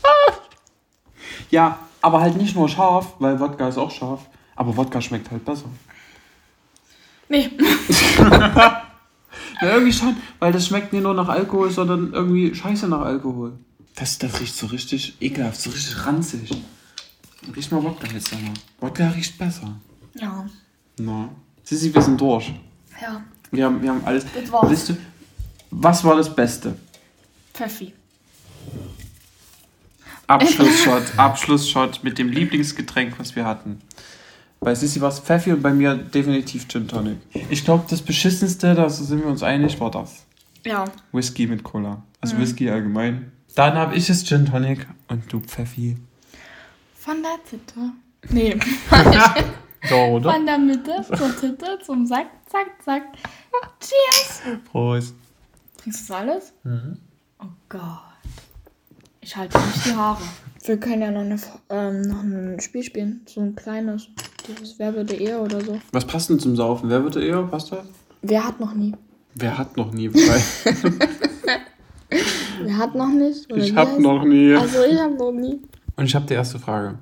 Ja, 1.50 1.80
aber 2.00 2.20
halt 2.20 2.36
nicht 2.36 2.54
nur 2.54 2.68
scharf, 2.68 3.14
weil 3.18 3.40
Wodka 3.40 3.66
ist 3.66 3.76
auch 3.76 3.90
scharf. 3.90 4.20
Aber 4.54 4.76
Wodka 4.76 5.00
schmeckt 5.00 5.32
halt 5.32 5.44
besser. 5.44 5.68
Nee. 7.28 7.50
Ja, 9.62 9.68
irgendwie 9.74 9.92
schon, 9.92 10.16
weil 10.38 10.52
das 10.52 10.66
schmeckt 10.66 10.92
nicht 10.92 11.02
nur 11.02 11.12
nach 11.12 11.28
Alkohol, 11.28 11.70
sondern 11.70 12.12
irgendwie 12.14 12.54
scheiße 12.54 12.88
nach 12.88 13.02
Alkohol. 13.02 13.58
Das, 14.00 14.16
das 14.16 14.40
riecht 14.40 14.56
so 14.56 14.66
richtig 14.66 15.14
ekelhaft, 15.20 15.60
so 15.60 15.68
richtig 15.68 16.06
ranzig. 16.06 16.50
Riech 17.54 17.70
mal 17.70 17.82
Wodka 17.82 18.06
jetzt 18.14 18.32
einmal. 18.32 18.54
Wodka 18.80 19.10
riecht 19.10 19.36
besser. 19.36 19.78
Ja. 20.18 20.48
Na. 20.98 21.28
Sissi, 21.62 21.92
wir 21.92 22.00
sind 22.00 22.18
durch. 22.18 22.50
Ja. 22.98 23.22
Wir 23.50 23.66
haben, 23.66 23.82
wir 23.82 23.90
haben 23.90 24.02
alles. 24.06 24.24
Das 24.34 24.50
war's. 24.50 24.70
Weißt 24.70 24.88
du, 24.88 24.96
was 25.70 26.02
war 26.02 26.16
das 26.16 26.34
Beste? 26.34 26.76
Pfeffi. 27.52 27.92
Abschlussshot, 30.26 31.02
Abschlussshot 31.18 32.02
mit 32.02 32.16
dem 32.16 32.30
Lieblingsgetränk, 32.30 33.18
was 33.18 33.36
wir 33.36 33.44
hatten. 33.44 33.82
Bei 34.60 34.74
Sissi 34.74 35.02
war 35.02 35.10
es 35.10 35.20
Pfeffi 35.20 35.52
und 35.52 35.60
bei 35.60 35.74
mir 35.74 35.94
definitiv 35.94 36.68
Gin 36.68 36.88
Tonic. 36.88 37.18
Ich 37.50 37.66
glaube, 37.66 37.84
das 37.90 38.00
beschissenste, 38.00 38.74
da 38.74 38.88
sind 38.88 39.20
wir 39.20 39.26
uns 39.28 39.42
einig, 39.42 39.78
war 39.78 39.90
das. 39.90 40.24
Ja. 40.64 40.86
Whisky 41.12 41.46
mit 41.46 41.62
Cola. 41.62 42.02
Also 42.22 42.38
Whisky 42.38 42.70
allgemein. 42.70 43.32
Dann 43.54 43.74
habe 43.74 43.96
ich 43.96 44.08
es 44.08 44.24
Gin 44.24 44.46
Tonic 44.46 44.86
und 45.08 45.32
du 45.32 45.40
Pfeffi. 45.40 45.96
Von 46.94 47.22
der 47.22 47.38
Titte. 47.48 47.92
Nee. 48.30 48.56
Oder? 50.10 50.32
Von 50.32 50.46
der 50.46 50.58
Mitte 50.58 51.04
zur 51.06 51.36
Titte 51.36 51.78
zum 51.84 52.06
Sack, 52.06 52.26
zack, 52.46 52.66
zack. 52.84 53.02
Cheers! 53.80 54.42
Prost. 54.70 55.14
Trinkst 55.78 56.08
du 56.08 56.12
das 56.12 56.20
alles? 56.20 56.52
Oh 57.40 57.46
Gott. 57.68 57.80
Ich 59.22 59.34
halte 59.36 59.58
nicht 59.58 59.86
die 59.86 59.94
Haare. 59.94 60.22
Wir 60.64 60.78
können 60.78 61.02
ja 61.02 61.10
noch, 61.10 61.20
eine, 61.20 61.40
ähm, 61.70 62.02
noch 62.02 62.22
ein 62.22 62.60
Spiel 62.60 62.82
spielen. 62.82 63.22
So 63.26 63.40
ein 63.40 63.56
kleines. 63.56 64.08
Dieses 64.46 64.78
Wer 64.78 64.94
würde 64.94 65.14
eher 65.14 65.40
oder 65.40 65.60
so. 65.62 65.80
Was 65.92 66.06
passt 66.06 66.28
denn 66.30 66.38
zum 66.38 66.56
Saufen? 66.56 66.90
Wer 66.90 67.02
würde 67.02 67.24
eher? 67.24 67.42
Passt 67.44 67.72
das? 67.72 67.86
Wer 68.22 68.46
hat 68.46 68.60
noch 68.60 68.74
nie? 68.74 68.94
Wer 69.34 69.56
hat 69.56 69.76
noch 69.76 69.92
nie? 69.92 70.10
Wer 72.64 72.76
hat 72.78 72.94
noch 72.94 73.08
nicht? 73.08 73.50
Oder 73.52 73.62
ich 73.62 73.74
hab 73.74 73.88
heißt- 73.88 74.00
noch 74.00 74.24
nie. 74.24 74.54
Also 74.54 74.84
ich 74.84 74.98
hab 74.98 75.18
noch 75.18 75.32
nie. 75.32 75.58
Und 75.96 76.04
ich 76.04 76.14
habe 76.14 76.26
die 76.26 76.34
erste 76.34 76.58
Frage. 76.58 76.98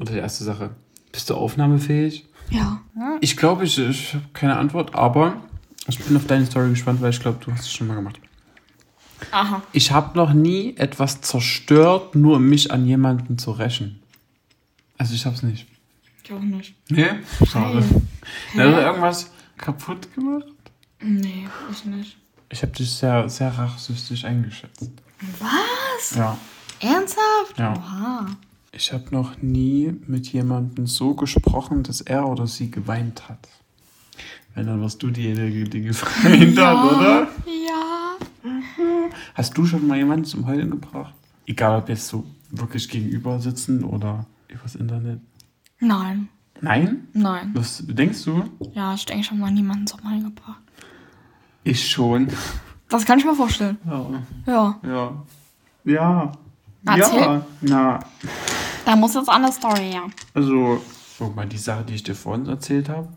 Oder 0.00 0.12
die 0.12 0.18
erste 0.18 0.44
Sache. 0.44 0.70
Bist 1.12 1.30
du 1.30 1.34
aufnahmefähig? 1.34 2.26
Ja. 2.50 2.80
Ich 3.20 3.36
glaube, 3.36 3.64
ich, 3.64 3.78
ich 3.78 4.14
habe 4.14 4.24
keine 4.32 4.56
Antwort, 4.56 4.94
aber 4.94 5.36
ich 5.88 5.98
bin 5.98 6.16
auf 6.16 6.26
deine 6.26 6.44
Story 6.46 6.70
gespannt, 6.70 7.00
weil 7.00 7.10
ich 7.10 7.20
glaube, 7.20 7.38
du 7.44 7.52
hast 7.52 7.60
es 7.62 7.72
schon 7.72 7.86
mal 7.86 7.94
gemacht. 7.94 8.18
Aha. 9.30 9.62
Ich 9.72 9.90
habe 9.92 10.16
noch 10.18 10.32
nie 10.32 10.74
etwas 10.76 11.20
zerstört, 11.20 12.14
nur 12.14 12.36
um 12.36 12.48
mich 12.48 12.70
an 12.72 12.86
jemanden 12.86 13.38
zu 13.38 13.52
rächen. 13.52 14.00
Also 14.98 15.14
ich 15.14 15.24
hab's 15.24 15.42
nicht. 15.42 15.66
Ich 16.24 16.32
auch 16.32 16.40
nicht. 16.40 16.74
Nee? 16.90 17.06
Schade. 17.46 17.82
Hä? 18.52 18.60
Also 18.60 18.76
irgendwas 18.80 19.30
kaputt 19.56 20.12
gemacht? 20.14 20.46
Nee, 21.00 21.46
ich 21.70 21.84
nicht. 21.84 22.16
Ich 22.54 22.62
habe 22.62 22.70
dich 22.70 22.88
sehr, 22.88 23.28
sehr 23.28 23.48
rachsüchtig 23.58 24.24
eingeschätzt. 24.24 24.88
Was? 25.40 26.14
Ja. 26.14 26.38
Ernsthaft? 26.78 27.58
Ja. 27.58 27.72
Oha. 27.76 28.26
Ich 28.70 28.92
habe 28.92 29.06
noch 29.10 29.42
nie 29.42 29.92
mit 30.06 30.32
jemandem 30.32 30.86
so 30.86 31.14
gesprochen, 31.14 31.82
dass 31.82 32.00
er 32.00 32.28
oder 32.28 32.46
sie 32.46 32.70
geweint 32.70 33.28
hat. 33.28 33.48
Wenn, 34.54 34.68
dann 34.68 34.80
warst 34.80 35.02
du 35.02 35.10
diejenige, 35.10 35.64
die 35.64 35.80
geweint 35.82 36.56
hat, 36.60 36.92
oder? 36.92 37.28
Ja. 37.44 38.18
Hast 39.34 39.58
du 39.58 39.66
schon 39.66 39.88
mal 39.88 39.98
jemanden 39.98 40.24
zum 40.24 40.46
Heulen 40.46 40.70
gebracht? 40.70 41.12
Egal, 41.46 41.76
ob 41.80 41.88
jetzt 41.88 42.06
so 42.06 42.24
wirklich 42.50 42.88
gegenüber 42.88 43.40
sitzen 43.40 43.82
oder 43.82 44.26
übers 44.46 44.76
Internet. 44.76 45.18
Nein, 45.80 46.28
Nein? 46.60 47.08
nein. 47.14 47.50
Was 47.54 47.82
denkst 47.84 48.22
du? 48.26 48.44
Ja, 48.74 48.94
ich 48.94 49.04
denke 49.06 49.24
schon 49.24 49.40
mal 49.40 49.50
niemanden 49.50 49.88
zum 49.88 50.08
Heulen 50.08 50.22
gebracht. 50.22 50.60
Ich 51.64 51.88
schon. 51.88 52.28
Das 52.88 53.04
kann 53.04 53.18
ich 53.18 53.24
mir 53.24 53.34
vorstellen. 53.34 53.78
Ja. 53.86 54.06
Ja. 54.46 54.78
Ja. 54.82 55.22
Ja. 55.84 56.32
Erzähl. 56.86 57.20
Ja. 57.20 57.46
Na, 57.62 58.00
Da 58.84 58.96
muss 58.96 59.14
jetzt 59.14 59.28
eine 59.30 59.50
Story 59.50 59.90
her. 59.92 60.02
also, 60.34 60.80
guck 61.18 61.34
mal, 61.34 61.46
die 61.46 61.56
Sache, 61.58 61.84
die 61.84 61.94
ich 61.94 62.02
dir 62.02 62.14
vorhin 62.14 62.46
erzählt 62.46 62.88
habe, 62.88 63.08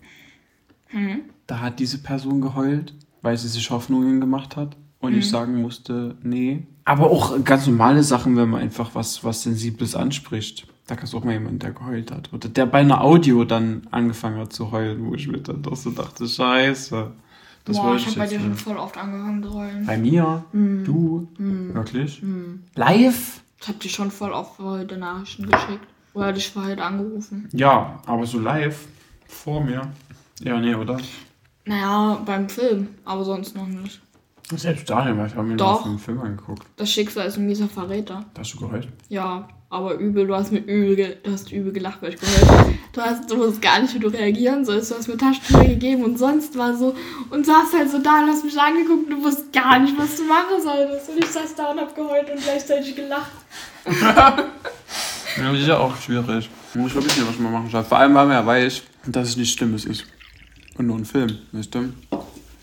Mhm. 0.93 1.23
da 1.47 1.59
hat 1.59 1.79
diese 1.79 1.97
Person 1.97 2.39
geheult, 2.39 2.93
weil 3.21 3.37
sie 3.37 3.49
sich 3.49 3.69
Hoffnungen 3.69 4.21
gemacht 4.21 4.55
hat 4.55 4.77
und 5.01 5.13
ich 5.15 5.29
sagen 5.29 5.61
musste, 5.61 6.15
nee. 6.23 6.65
Aber 6.85 7.11
auch 7.11 7.43
ganz 7.43 7.67
normale 7.67 8.03
Sachen, 8.03 8.37
wenn 8.37 8.49
man 8.49 8.61
einfach 8.61 8.91
was, 8.95 9.21
was 9.25 9.43
Sensibles 9.43 9.95
anspricht. 9.95 10.65
Da 10.87 10.95
gab 10.95 11.03
es 11.03 11.13
auch 11.13 11.25
mal 11.25 11.33
jemanden, 11.33 11.59
der 11.59 11.71
geheult 11.73 12.11
hat. 12.11 12.31
Oder 12.31 12.47
der 12.47 12.65
bei 12.65 12.79
einer 12.79 13.03
Audio 13.03 13.43
dann 13.43 13.85
angefangen 13.91 14.39
hat 14.39 14.53
zu 14.53 14.71
heulen, 14.71 15.05
wo 15.05 15.15
ich 15.15 15.27
mir 15.27 15.39
dann 15.39 15.61
doch 15.61 15.75
so 15.75 15.91
dachte, 15.91 16.25
scheiße. 16.25 17.11
Das 17.67 17.75
Boah, 17.75 17.95
ich 17.97 18.05
habe 18.05 18.15
bei 18.15 18.27
dir 18.27 18.39
schon 18.39 18.51
nicht. 18.51 18.61
voll 18.61 18.77
oft 18.77 18.97
angefangen 18.97 19.43
zu 19.43 19.53
heulen. 19.53 19.85
Bei 19.85 19.97
mir? 19.97 20.45
Du? 20.53 21.27
Wirklich? 21.37 22.23
Live? 22.75 23.41
Ich 23.61 23.67
habe 23.67 23.77
dir 23.77 23.89
schon 23.89 24.09
voll 24.09 24.31
oft 24.31 24.57
heute 24.59 24.95
Nachrichten 24.95 25.49
geschickt. 25.49 25.85
Oder 26.13 26.31
dich 26.31 26.49
für 26.49 26.63
heute 26.65 26.81
angerufen. 26.81 27.49
Ja, 27.51 28.01
aber 28.05 28.25
so 28.25 28.39
live 28.39 28.87
vor 29.27 29.61
mir. 29.61 29.81
Ja, 30.39 30.59
nee, 30.61 30.73
oder? 30.75 30.97
Naja, 31.65 32.21
beim 32.25 32.47
Film, 32.47 32.87
aber 33.03 33.25
sonst 33.25 33.55
noch 33.55 33.67
nicht. 33.67 34.01
Selbst 34.55 34.89
Daniel, 34.89 35.17
weil 35.17 35.27
ich 35.27 35.35
habe 35.35 35.45
mir 35.45 35.57
noch 35.57 35.85
einen 35.85 35.99
Film 35.99 36.21
angeguckt. 36.21 36.65
Das 36.77 36.89
Schicksal 36.89 37.27
ist 37.27 37.35
ein 37.35 37.45
mieser 37.45 37.67
Verräter. 37.67 38.23
Da 38.33 38.39
hast 38.41 38.53
du 38.53 38.59
geheult? 38.59 38.87
Ja, 39.09 39.49
aber 39.69 39.95
übel, 39.95 40.27
du 40.27 40.35
hast 40.35 40.51
mir 40.51 40.59
übel, 40.59 40.95
ge 40.95 41.17
du 41.21 41.31
hast 41.31 41.51
übel 41.51 41.73
gelacht, 41.73 42.01
weil 42.01 42.13
ich 42.13 42.19
gehört 42.19 42.67
Du 42.93 43.01
hast, 43.01 43.29
du 43.29 43.37
wusstest 43.37 43.61
gar 43.61 43.79
nicht, 43.79 43.93
wie 43.93 43.99
du 43.99 44.07
reagieren 44.07 44.65
sollst. 44.65 44.91
Du 44.91 44.95
hast 44.95 45.07
mir 45.07 45.17
Taschentücher 45.17 45.65
gegeben 45.65 46.03
und 46.03 46.17
sonst 46.17 46.57
war 46.57 46.75
so 46.75 46.95
und 47.29 47.45
saß 47.45 47.73
halt 47.77 47.91
so 47.91 47.99
da 47.99 48.23
und 48.23 48.29
hast 48.29 48.43
mich 48.43 48.59
angeguckt 48.59 49.11
und 49.11 49.19
du 49.19 49.23
wusstest 49.23 49.53
gar 49.53 49.77
nicht, 49.79 49.97
was 49.97 50.15
du 50.15 50.23
machen 50.23 50.61
solltest. 50.63 51.09
Und 51.09 51.19
ich 51.19 51.27
saß 51.27 51.55
da 51.55 51.71
und 51.71 51.79
hab 51.79 51.95
geheult 51.95 52.29
und 52.31 52.41
gleichzeitig 52.41 52.95
gelacht. 52.95 53.31
Ja, 53.85 55.51
das 55.51 55.59
ist 55.59 55.67
ja 55.67 55.77
auch 55.77 55.95
schwierig. 55.97 56.49
Ich 56.69 56.75
muss 56.75 56.95
wirklich 56.95 57.15
nicht, 57.15 57.27
was 57.27 57.37
man 57.37 57.51
machen 57.51 57.69
soll. 57.69 57.83
Vor 57.83 57.99
allem, 57.99 58.15
weil 58.15 58.25
man 58.25 58.35
ja 58.35 58.45
weiß, 58.45 58.81
dass 59.05 59.29
es 59.29 59.37
nichts 59.37 59.53
Schlimmes 59.53 59.85
ist. 59.85 60.05
Und 60.77 60.87
nur 60.87 60.97
ein 60.97 61.05
Film, 61.05 61.37
weißt 61.51 61.75
du? 61.75 61.93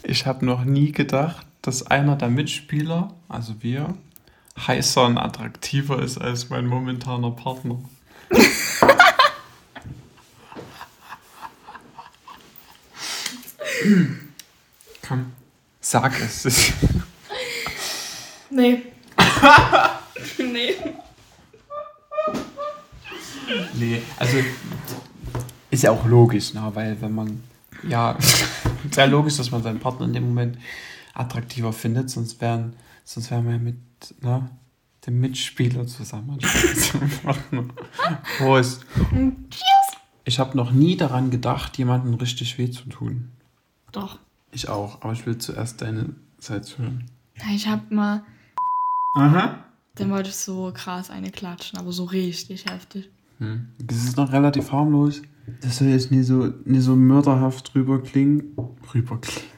Ich 0.03 0.27
habe 0.27 0.45
noch 0.45 0.65
nie 0.65 0.91
gedacht, 0.91 1.47
dass 1.63 1.87
einer 1.87 2.17
der 2.17 2.31
Mitspieler, 2.31 3.15
also 3.29 3.55
wir, 3.61 3.95
heißer 4.57 5.05
und 5.05 5.19
attraktiver 5.19 6.01
ist 6.03 6.19
als 6.19 6.51
mein 6.51 6.67
momentaner 6.67 7.31
Partner. 7.31 7.79
Komm, 15.07 15.33
sag 15.81 16.21
es. 16.21 16.73
Nee. 18.51 18.83
nee. 20.39 20.75
Nee, 23.75 24.03
also 24.17 24.37
ist 25.71 25.83
ja 25.83 25.91
auch 25.91 26.07
logisch, 26.07 26.55
ne? 26.55 26.71
weil 26.73 27.01
wenn 27.01 27.13
man, 27.13 27.43
ja, 27.83 28.17
sehr 28.93 29.09
logisch, 29.09 29.39
dass 29.39 29.51
man 29.51 29.65
seinen 29.65 29.81
Partner 29.81 30.07
in 30.07 30.13
dem 30.13 30.29
Moment 30.29 30.57
attraktiver 31.15 31.73
findet, 31.73 32.11
sonst 32.11 32.41
wären, 32.41 32.75
sonst 33.05 33.33
wären 33.33 33.45
wir 33.45 33.55
ja 33.55 33.59
mit 33.59 33.77
ne, 34.21 34.51
dem 35.07 35.21
Mitspieler 35.21 35.87
zusammen. 35.87 36.39
Prost. 38.39 38.85
Ich 40.25 40.39
habe 40.39 40.57
noch 40.57 40.71
nie 40.73 40.97
daran 40.97 41.31
gedacht, 41.31 41.77
jemandem 41.77 42.15
richtig 42.15 42.59
weh 42.59 42.71
zu 42.71 42.89
tun. 42.89 43.31
Doch. 43.93 44.19
Ich 44.51 44.69
auch, 44.69 45.03
aber 45.03 45.13
ich 45.13 45.27
will 45.27 45.39
zuerst 45.39 45.83
deine 45.83 46.15
Seite 46.39 46.79
hören. 46.79 47.11
Ich 47.53 47.69
hab 47.69 47.91
mal, 47.91 48.23
Aha. 49.17 49.65
dann 49.97 50.11
wollte 50.11 50.31
ich 50.31 50.37
so 50.37 50.73
krass 50.73 51.11
eine 51.11 51.31
klatschen, 51.31 51.79
aber 51.79 51.93
so 51.93 52.05
richtig 52.05 52.67
heftig. 52.67 53.11
Hm. 53.39 53.69
Das 53.79 53.99
ist 53.99 54.17
noch 54.17 54.33
relativ 54.33 54.73
harmlos. 54.73 55.23
Das 55.61 55.79
soll 55.79 55.89
jetzt 55.89 56.11
nie 56.11 56.23
so, 56.23 56.53
nie 56.65 56.81
so 56.81 56.97
mörderhaft 56.97 57.75
rüberklingen. 57.75 58.57
Rüberklingen. 58.95 59.51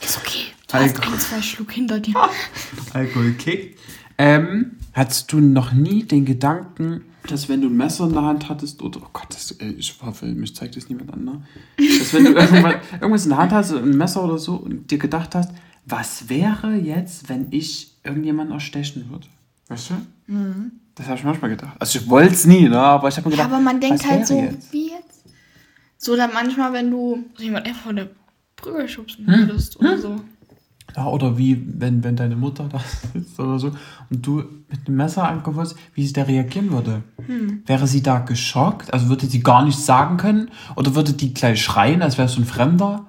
Ist 0.00 0.18
okay. 0.18 0.55
Alkohol. 0.82 1.14
ein, 1.14 1.20
zwei 1.20 1.42
Schluck 1.42 1.72
hinter 1.72 2.00
dir. 2.00 2.14
Alkohol 2.94 3.32
kickt. 3.32 3.78
Ähm, 4.18 4.72
hattest 4.92 5.32
du 5.32 5.40
noch 5.40 5.72
nie 5.72 6.04
den 6.04 6.24
Gedanken, 6.24 7.02
dass 7.28 7.48
wenn 7.48 7.60
du 7.60 7.68
ein 7.68 7.76
Messer 7.76 8.04
in 8.06 8.12
der 8.12 8.22
Hand 8.22 8.48
hattest, 8.48 8.82
oder, 8.82 9.00
oh 9.02 9.08
Gott, 9.12 9.26
das, 9.30 9.50
ey, 9.52 9.72
ich 9.72 10.00
war 10.00 10.12
Film, 10.14 10.42
ich 10.42 10.54
zeig 10.54 10.72
das 10.72 10.88
niemand 10.88 11.12
an, 11.12 11.24
ne? 11.24 11.42
Dass 11.98 12.14
wenn 12.14 12.24
du 12.24 12.30
irgendwas 13.00 13.24
in 13.24 13.30
der 13.30 13.38
Hand 13.38 13.52
hast, 13.52 13.72
ein 13.72 13.96
Messer 13.96 14.24
oder 14.24 14.38
so, 14.38 14.54
und 14.56 14.90
dir 14.90 14.98
gedacht 14.98 15.34
hast, 15.34 15.50
was 15.84 16.28
wäre 16.28 16.74
jetzt, 16.76 17.28
wenn 17.28 17.48
ich 17.50 17.94
irgendjemanden 18.04 18.54
erstechen 18.54 19.10
würde? 19.10 19.26
Weißt 19.68 19.90
du? 19.90 19.94
Das 20.94 21.06
habe 21.06 21.18
ich 21.18 21.24
manchmal 21.24 21.50
gedacht. 21.50 21.76
Also 21.78 21.98
ich 21.98 22.08
wollte 22.08 22.32
es 22.34 22.46
nie, 22.46 22.68
ne? 22.68 22.78
Aber 22.78 23.08
ich 23.08 23.16
habe 23.16 23.28
mir 23.28 23.34
Ja, 23.36 23.42
gedacht, 23.44 23.54
aber 23.54 23.62
man 23.62 23.80
denkt 23.80 24.06
halt 24.06 24.26
so, 24.26 24.40
jetzt? 24.40 24.72
wie 24.72 24.90
jetzt? 24.90 25.24
So, 25.98 26.16
dann 26.16 26.32
manchmal, 26.32 26.72
wenn 26.72 26.90
du 26.90 27.24
jemand 27.38 27.66
einfach 27.66 27.82
von 27.82 27.96
der 27.96 28.08
Brücke 28.56 28.88
schubsen 28.88 29.26
Hm? 29.26 29.48
würdest 29.48 29.78
oder 29.78 29.98
so. 29.98 30.20
Ja, 30.96 31.06
oder 31.06 31.36
wie, 31.36 31.62
wenn, 31.78 32.02
wenn 32.04 32.16
deine 32.16 32.36
Mutter 32.36 32.68
da 32.70 32.80
sitzt 33.12 33.38
oder 33.38 33.58
so 33.58 33.72
und 34.10 34.26
du 34.26 34.36
mit 34.68 34.86
einem 34.86 34.96
Messer 34.96 35.28
angefasst, 35.28 35.76
wie 35.94 36.06
sie 36.06 36.12
da 36.12 36.22
reagieren 36.22 36.70
würde. 36.70 37.02
Wäre 37.66 37.86
sie 37.86 38.02
da 38.02 38.20
geschockt? 38.20 38.92
Also 38.94 39.08
würde 39.08 39.26
sie 39.26 39.42
gar 39.42 39.64
nichts 39.64 39.84
sagen 39.84 40.16
können? 40.16 40.50
Oder 40.74 40.94
würde 40.94 41.12
die 41.12 41.34
gleich 41.34 41.62
schreien, 41.62 42.02
als 42.02 42.16
wäre 42.16 42.26
es 42.26 42.34
so 42.34 42.40
ein 42.40 42.46
Fremder? 42.46 43.06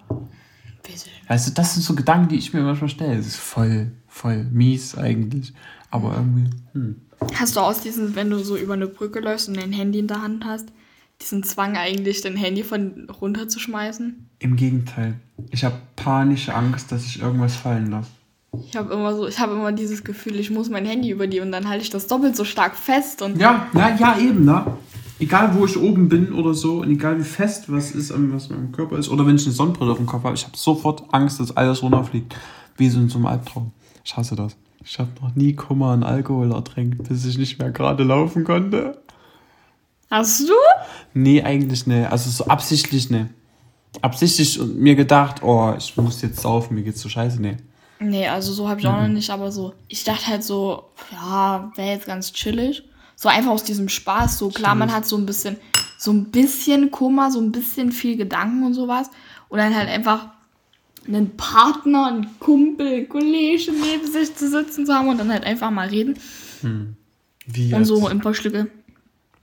Weißt 1.27 1.47
du, 1.47 1.51
das 1.51 1.73
sind 1.73 1.83
so 1.83 1.93
Gedanken, 1.95 2.29
die 2.29 2.37
ich 2.37 2.53
mir 2.53 2.61
manchmal 2.61 2.89
stelle. 2.89 3.17
Das 3.17 3.27
ist 3.27 3.37
voll, 3.37 3.91
voll 4.07 4.43
mies 4.45 4.97
eigentlich. 4.97 5.53
Aber 5.91 6.15
irgendwie, 6.15 6.49
hm. 6.73 6.95
Hast 7.33 7.55
du 7.55 7.59
aus 7.61 7.81
diesem, 7.81 8.15
wenn 8.15 8.29
du 8.29 8.39
so 8.39 8.57
über 8.57 8.73
eine 8.73 8.87
Brücke 8.87 9.19
läufst 9.19 9.49
und 9.49 9.57
dein 9.57 9.71
Handy 9.71 9.99
in 9.99 10.07
der 10.07 10.21
Hand 10.21 10.45
hast, 10.45 10.67
diesen 11.21 11.43
Zwang 11.43 11.77
eigentlich, 11.77 12.21
dein 12.21 12.35
Handy 12.35 12.63
von 12.63 13.07
runterzuschmeißen? 13.21 14.29
Im 14.39 14.55
Gegenteil. 14.55 15.15
Ich 15.51 15.63
habe 15.63 15.75
panische 15.95 16.53
Angst, 16.53 16.91
dass 16.91 17.05
ich 17.05 17.21
irgendwas 17.21 17.55
fallen 17.55 17.91
lasse. 17.91 18.09
Ich 18.65 18.75
habe 18.75 18.93
immer 18.93 19.15
so, 19.15 19.27
ich 19.27 19.39
habe 19.39 19.53
immer 19.53 19.71
dieses 19.71 20.03
Gefühl, 20.03 20.39
ich 20.39 20.49
muss 20.49 20.69
mein 20.69 20.85
Handy 20.85 21.09
über 21.09 21.27
die 21.27 21.39
und 21.39 21.51
dann 21.51 21.67
halte 21.67 21.83
ich 21.83 21.89
das 21.89 22.07
doppelt 22.07 22.35
so 22.35 22.43
stark 22.43 22.75
fest 22.75 23.21
und 23.21 23.39
Ja, 23.39 23.67
ja, 23.73 23.95
ja, 23.95 24.17
eben, 24.17 24.45
ne? 24.45 24.77
Egal, 25.19 25.55
wo 25.55 25.65
ich 25.65 25.77
oben 25.77 26.09
bin 26.09 26.31
oder 26.31 26.53
so 26.53 26.81
und 26.81 26.91
egal 26.91 27.17
wie 27.17 27.23
fest 27.23 27.71
was 27.71 27.91
ist, 27.91 28.11
an 28.11 28.31
was 28.33 28.49
meinem 28.49 28.71
Körper 28.71 28.97
ist, 28.97 29.09
oder 29.09 29.25
wenn 29.25 29.35
ich 29.35 29.45
eine 29.45 29.53
Sonnenbrille 29.53 29.91
auf 29.91 29.97
dem 29.97 30.05
Kopf 30.05 30.23
habe, 30.23 30.35
ich 30.35 30.45
habe 30.45 30.55
sofort 30.55 31.03
Angst, 31.11 31.39
dass 31.39 31.57
alles 31.57 31.81
runterfliegt. 31.81 32.35
Wie 32.77 32.89
so 32.89 32.99
in 32.99 33.09
so 33.09 33.17
einem 33.17 33.25
Albtraum. 33.25 33.71
Ich 34.05 34.15
hasse 34.15 34.35
das. 34.35 34.55
Ich 34.85 34.99
habe 34.99 35.09
noch 35.21 35.35
nie 35.35 35.53
Kummer 35.53 35.87
an 35.87 36.03
Alkohol 36.03 36.51
ertränkt, 36.51 37.09
bis 37.09 37.25
ich 37.25 37.37
nicht 37.37 37.59
mehr 37.59 37.71
gerade 37.71 38.03
laufen 38.03 38.43
konnte. 38.43 39.01
Hast 40.09 40.47
du? 40.47 40.53
Nee, 41.13 41.41
eigentlich 41.43 41.85
ne. 41.87 42.09
Also 42.11 42.29
so 42.29 42.45
absichtlich 42.45 43.09
ne. 43.09 43.29
Absichtlich 44.01 44.59
und 44.59 44.77
mir 44.77 44.95
gedacht, 44.95 45.43
oh, 45.43 45.73
ich 45.77 45.97
muss 45.97 46.21
jetzt 46.21 46.41
saufen, 46.41 46.75
mir 46.75 46.83
geht's 46.83 47.01
so 47.01 47.09
scheiße, 47.09 47.41
ne. 47.41 47.57
Nee, 47.99 48.27
also 48.27 48.53
so 48.53 48.69
habe 48.69 48.79
ich 48.79 48.87
auch 48.87 49.01
noch 49.01 49.07
nicht, 49.07 49.29
aber 49.31 49.51
so. 49.51 49.73
Ich 49.87 50.03
dachte 50.03 50.27
halt 50.27 50.43
so, 50.43 50.83
ja, 51.11 51.71
wäre 51.75 51.93
jetzt 51.93 52.05
ganz 52.05 52.31
chillig. 52.31 52.83
So 53.15 53.27
einfach 53.27 53.51
aus 53.51 53.63
diesem 53.63 53.89
Spaß. 53.89 54.37
So 54.37 54.49
klar, 54.49 54.75
man 54.75 54.93
hat 54.93 55.07
so 55.07 55.17
ein 55.17 55.25
bisschen, 55.25 55.57
so 55.97 56.11
ein 56.11 56.25
bisschen 56.25 56.91
Kummer, 56.91 57.31
so 57.31 57.39
ein 57.41 57.51
bisschen 57.51 57.91
viel 57.91 58.15
Gedanken 58.15 58.63
und 58.63 58.75
sowas. 58.75 59.09
Und 59.49 59.57
dann 59.57 59.75
halt 59.75 59.89
einfach 59.89 60.27
einen 61.07 61.35
Partner, 61.37 62.07
einen 62.07 62.39
Kumpel, 62.39 62.87
einen 62.87 63.09
Kollege 63.09 63.71
neben 63.71 64.05
sich 64.11 64.35
zu 64.35 64.47
sitzen 64.47 64.85
zu 64.85 64.93
haben 64.93 65.07
und 65.07 65.17
dann 65.17 65.31
halt 65.31 65.45
einfach 65.45 65.71
mal 65.71 65.87
reden. 65.87 66.19
Wie 66.61 67.73
Und 67.73 67.79
jetzt? 67.79 67.87
so 67.87 68.05
ein 68.07 68.19
paar 68.19 68.35
Schlücke. 68.35 68.69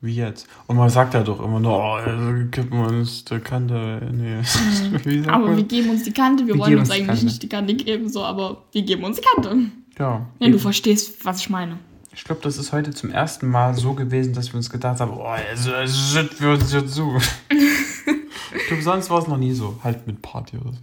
Wie 0.05 0.17
jetzt? 0.17 0.47
Und 0.67 0.77
man 0.77 0.91
sagt 0.91 1.15
ja 1.15 1.23
doch 1.23 1.43
immer 1.43 1.59
nur, 1.61 1.79
oh, 1.79 1.93
also, 1.93 2.47
gib 2.51 2.71
uns 2.75 3.25
die 3.25 3.39
Kante. 3.39 4.07
Nee. 4.13 4.37
Wie 5.05 5.21
sagt 5.21 5.35
Aber 5.35 5.47
man? 5.47 5.57
wir 5.57 5.65
geben 5.65 5.89
uns 5.89 6.03
die 6.03 6.13
Kante. 6.13 6.47
Wir, 6.47 6.53
Wir 6.53 6.61
wollen 6.61 6.79
uns 6.81 6.91
eigentlich 6.91 7.07
Kante. 7.07 7.25
nicht 7.25 7.43
die 7.43 7.49
Kante 7.49 7.75
geben, 7.75 8.11
so, 8.11 8.23
aber 8.23 8.65
wir 8.73 8.83
geben 8.83 9.03
uns 9.05 9.17
die 9.17 9.23
Kante. 9.23 9.71
Ja. 9.99 10.27
Wenn 10.39 10.53
du 10.53 10.59
verstehst, 10.59 11.25
was 11.25 11.39
ich 11.41 11.49
meine. 11.49 11.79
Ich 12.15 12.23
glaube, 12.23 12.43
das 12.43 12.59
ist 12.59 12.71
heute 12.73 12.91
zum 12.91 13.13
ersten 13.13 13.49
Mal 13.49 13.73
so 13.73 13.95
gewesen, 13.95 14.35
dass 14.35 14.53
wir 14.53 14.57
uns 14.57 14.69
gedacht 14.69 15.01
haben, 15.01 15.11
oh, 15.11 15.23
also, 15.23 15.71
shit, 15.87 16.39
wir 16.39 16.51
uns 16.51 16.71
jetzt 16.71 16.95
zu. 16.95 17.17
ich 18.55 18.67
glaube, 18.67 18.83
sonst 18.83 19.09
war 19.09 19.21
es 19.21 19.27
noch 19.27 19.39
nie 19.39 19.55
so. 19.55 19.79
Halt 19.83 20.07
mit 20.07 20.21
Party 20.21 20.59
oder 20.59 20.73
so. 20.73 20.81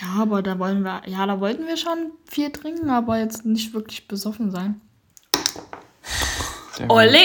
Ja, 0.00 0.22
aber 0.22 0.42
da 0.42 0.58
wollen 0.58 0.82
wir, 0.82 1.02
ja, 1.06 1.24
da 1.24 1.38
wollten 1.38 1.68
wir 1.68 1.76
schon 1.76 2.10
viel 2.24 2.50
trinken, 2.50 2.90
aber 2.90 3.20
jetzt 3.20 3.46
nicht 3.46 3.74
wirklich 3.74 4.08
besoffen 4.08 4.50
sein. 4.50 4.80
Der, 6.78 6.90
Ole! 6.90 7.18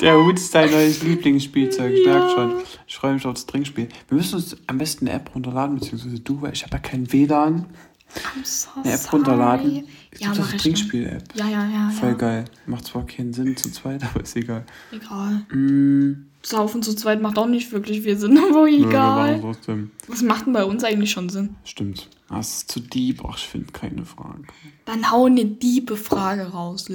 Der 0.00 0.16
Hut 0.24 0.36
ist 0.38 0.54
dein 0.54 0.70
neues 0.70 1.02
Lieblingsspielzeug. 1.02 1.92
Ich 1.92 2.06
merke 2.06 2.30
schon. 2.30 2.54
Ich 2.86 2.96
freue 2.96 3.14
mich 3.14 3.26
auf 3.26 3.34
das 3.34 3.46
Trinkspiel. 3.46 3.88
Wir 4.08 4.16
müssen 4.16 4.36
uns 4.36 4.56
am 4.66 4.78
besten 4.78 5.06
eine 5.08 5.16
App 5.16 5.34
runterladen, 5.34 5.76
beziehungsweise 5.78 6.18
du, 6.20 6.40
weil 6.42 6.52
ich 6.52 6.62
habe 6.64 6.72
ja 6.74 6.78
kein 6.78 7.12
WLAN. 7.12 7.66
I'm 8.12 8.44
so 8.44 8.68
Eine 8.82 8.92
App 8.94 8.98
sorry. 9.00 9.16
runterladen. 9.16 9.84
Es 10.10 10.20
Ja, 10.20 10.32
gibt 10.32 10.54
ich 10.54 10.62
Trinkspiel-App. 10.62 11.22
Ja, 11.36 11.48
ja, 11.48 11.68
ja. 11.68 11.90
Voll 11.90 12.08
ja. 12.10 12.14
geil. 12.16 12.44
Macht 12.66 12.86
zwar 12.86 13.06
keinen 13.06 13.32
Sinn 13.32 13.56
zu 13.56 13.70
zweit, 13.70 14.02
aber 14.10 14.22
ist 14.22 14.34
egal. 14.34 14.64
Egal. 14.90 15.46
Mm, 15.56 16.26
Saufen 16.42 16.82
zu 16.82 16.94
zweit 16.96 17.22
macht 17.22 17.38
auch 17.38 17.46
nicht 17.46 17.70
wirklich 17.70 18.00
viel 18.02 18.16
Sinn, 18.18 18.36
aber 18.50 18.66
egal. 18.66 19.38
trotzdem. 19.40 19.92
Was 20.08 20.22
macht 20.22 20.46
denn 20.46 20.52
bei 20.54 20.64
uns 20.64 20.82
eigentlich 20.82 21.12
schon 21.12 21.28
Sinn? 21.28 21.54
Stimmt. 21.62 22.08
Ah, 22.28 22.40
es 22.40 22.48
ist 22.58 22.72
zu 22.72 22.80
deep. 22.80 23.22
Ach, 23.24 23.36
ich 23.36 23.46
finde 23.46 23.70
keine 23.72 24.04
Frage. 24.04 24.42
Dann 24.86 25.10
hau 25.10 25.26
eine 25.26 25.44
diebe 25.44 25.96
Frage 25.96 26.46
raus. 26.48 26.86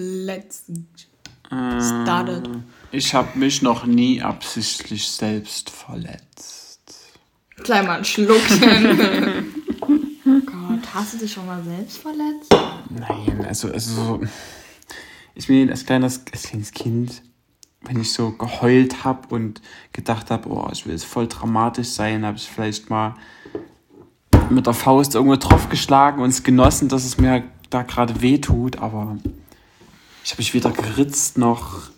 Let's 1.51 1.89
Started. 1.89 2.47
Äh, 2.47 2.97
Ich 2.97 3.13
habe 3.13 3.37
mich 3.37 3.61
noch 3.61 3.85
nie 3.85 4.21
absichtlich 4.21 5.07
selbst 5.07 5.69
verletzt. 5.69 6.79
Gleich 7.57 7.85
mal 7.85 7.97
ein 7.99 8.05
Schluckchen. 8.05 8.61
oh 9.81 10.39
Gott, 10.45 10.93
hast 10.93 11.13
du 11.13 11.17
dich 11.17 11.31
schon 11.31 11.45
mal 11.45 11.63
selbst 11.63 11.97
verletzt? 11.99 12.53
Nein, 12.89 13.45
also, 13.47 13.71
also 13.71 14.03
so. 14.03 14.21
Ich 15.35 15.47
bin 15.47 15.69
als 15.69 15.85
kleines, 15.85 16.21
als 16.31 16.43
kleines 16.43 16.71
Kind, 16.71 17.21
wenn 17.81 17.99
ich 17.99 18.11
so 18.13 18.31
geheult 18.31 19.03
habe 19.03 19.33
und 19.33 19.61
gedacht 19.93 20.31
habe, 20.31 20.49
oh, 20.49 20.67
ich 20.71 20.85
will 20.85 20.93
jetzt 20.93 21.05
voll 21.05 21.27
dramatisch 21.27 21.89
sein, 21.89 22.25
habe 22.25 22.37
ich 22.37 22.49
vielleicht 22.49 22.89
mal 22.89 23.15
mit 24.49 24.65
der 24.67 24.73
Faust 24.73 25.15
irgendwo 25.15 25.35
drauf 25.37 25.69
geschlagen 25.69 26.21
und 26.21 26.29
es 26.29 26.43
genossen, 26.43 26.87
dass 26.89 27.03
es 27.03 27.17
mir 27.17 27.43
da 27.69 27.81
gerade 27.83 28.21
weh 28.21 28.37
tut, 28.37 28.77
aber 28.79 29.17
ich 30.25 30.31
habe 30.31 30.41
mich 30.41 30.55
weder 30.55 30.71
geritzt 30.71 31.37
noch 31.37 31.91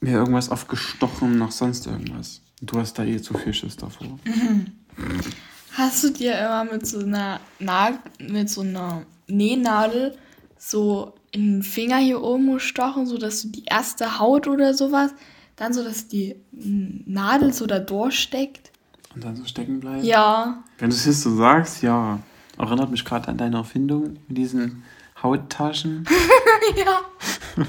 mir 0.00 0.12
irgendwas 0.12 0.50
aufgestochen 0.50 1.38
noch 1.38 1.50
sonst 1.50 1.86
irgendwas. 1.86 2.42
Du 2.60 2.78
hast 2.78 2.98
da 2.98 3.04
eh 3.04 3.20
zu 3.20 3.32
viel 3.34 3.54
Schiss 3.54 3.76
davor. 3.76 4.18
Hast 5.72 6.04
du 6.04 6.10
dir 6.10 6.38
immer 6.38 6.64
mit 6.64 6.86
so 6.86 6.98
einer 6.98 7.40
Na 7.58 7.98
mit 8.18 8.50
so 8.50 8.60
einer 8.60 9.02
Nähnadel 9.28 10.14
so 10.58 11.14
in 11.30 11.52
den 11.54 11.62
Finger 11.62 11.98
hier 11.98 12.22
oben 12.22 12.52
gestochen, 12.52 13.06
so 13.06 13.16
dass 13.16 13.42
du 13.42 13.48
die 13.48 13.64
erste 13.64 14.18
Haut 14.18 14.46
oder 14.46 14.74
sowas, 14.74 15.14
dann 15.56 15.72
so, 15.72 15.82
dass 15.82 16.08
die 16.08 16.36
Nadel 16.50 17.54
so 17.54 17.66
da 17.66 17.78
durchsteckt? 17.78 18.72
Und 19.14 19.24
dann 19.24 19.36
so 19.36 19.44
stecken 19.44 19.80
bleiben? 19.80 20.04
Ja. 20.04 20.64
Wenn 20.78 20.90
du 20.90 20.96
es 20.96 21.06
jetzt 21.06 21.22
so 21.22 21.34
sagst, 21.34 21.82
ja. 21.82 22.18
Erinnert 22.58 22.90
mich 22.90 23.04
gerade 23.06 23.28
an 23.28 23.38
deine 23.38 23.56
Erfindung 23.56 24.18
mit 24.28 24.36
diesen 24.36 24.82
Hauttaschen. 25.22 26.06
ja. 26.76 27.64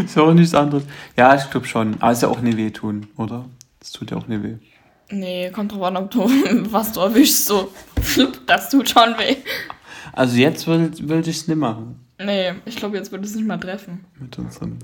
ist 0.04 0.18
auch 0.18 0.32
nichts 0.32 0.54
anderes. 0.54 0.84
Ja, 1.16 1.34
ich 1.34 1.50
glaube 1.50 1.66
schon. 1.66 1.94
Aber 2.00 2.12
es 2.12 2.18
ist 2.18 2.22
ja 2.22 2.28
auch 2.28 2.40
nicht 2.40 2.56
weh 2.56 2.70
tun, 2.70 3.08
oder? 3.16 3.44
Es 3.80 3.92
tut 3.92 4.10
ja 4.10 4.16
auch 4.16 4.26
nicht 4.26 4.42
weh. 4.42 4.56
Nee, 5.10 5.50
kommt 5.50 5.72
drauf 5.72 5.82
an, 5.82 5.96
ob 5.96 6.10
du 6.10 6.20
was 6.72 6.92
du 6.92 7.00
erwischst, 7.00 7.46
so. 7.46 7.70
Das 8.46 8.70
tut 8.70 8.88
schon 8.88 9.16
weh. 9.18 9.36
Also 10.12 10.36
jetzt 10.36 10.66
würde 10.66 10.90
würd 11.08 11.26
ich 11.26 11.36
es 11.36 11.48
nicht 11.48 11.58
machen 11.58 12.00
Nee, 12.18 12.54
ich 12.64 12.76
glaube, 12.76 12.96
jetzt 12.96 13.12
würde 13.12 13.24
es 13.24 13.34
nicht 13.34 13.46
mal 13.46 13.58
treffen. 13.58 14.04
mit 14.18 14.38
unserem 14.38 14.78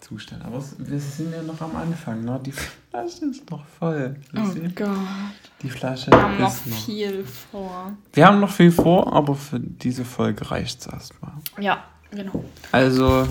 Zustand. 0.00 0.44
Aber 0.44 0.62
wir 0.78 0.98
sind 0.98 1.32
ja 1.32 1.42
noch 1.42 1.60
am 1.60 1.76
Anfang, 1.76 2.24
ne? 2.24 2.40
Die 2.44 2.50
Flasche 2.50 3.26
ist 3.26 3.48
noch 3.48 3.64
voll. 3.78 4.16
Oh? 4.36 4.40
Gott. 4.74 4.88
Die 5.62 5.70
Flasche 5.70 6.10
Wir 6.10 6.20
haben 6.22 6.40
noch. 6.40 6.52
viel 6.52 7.24
vor. 7.24 7.92
Wir 8.12 8.26
haben 8.26 8.40
noch 8.40 8.50
viel 8.50 8.72
vor, 8.72 9.12
aber 9.12 9.36
für 9.36 9.60
diese 9.60 10.04
Folge 10.04 10.50
reicht 10.50 10.80
es 10.80 10.86
erstmal. 10.88 11.32
Ja, 11.60 11.84
genau. 12.14 12.44
Also, 12.70 13.26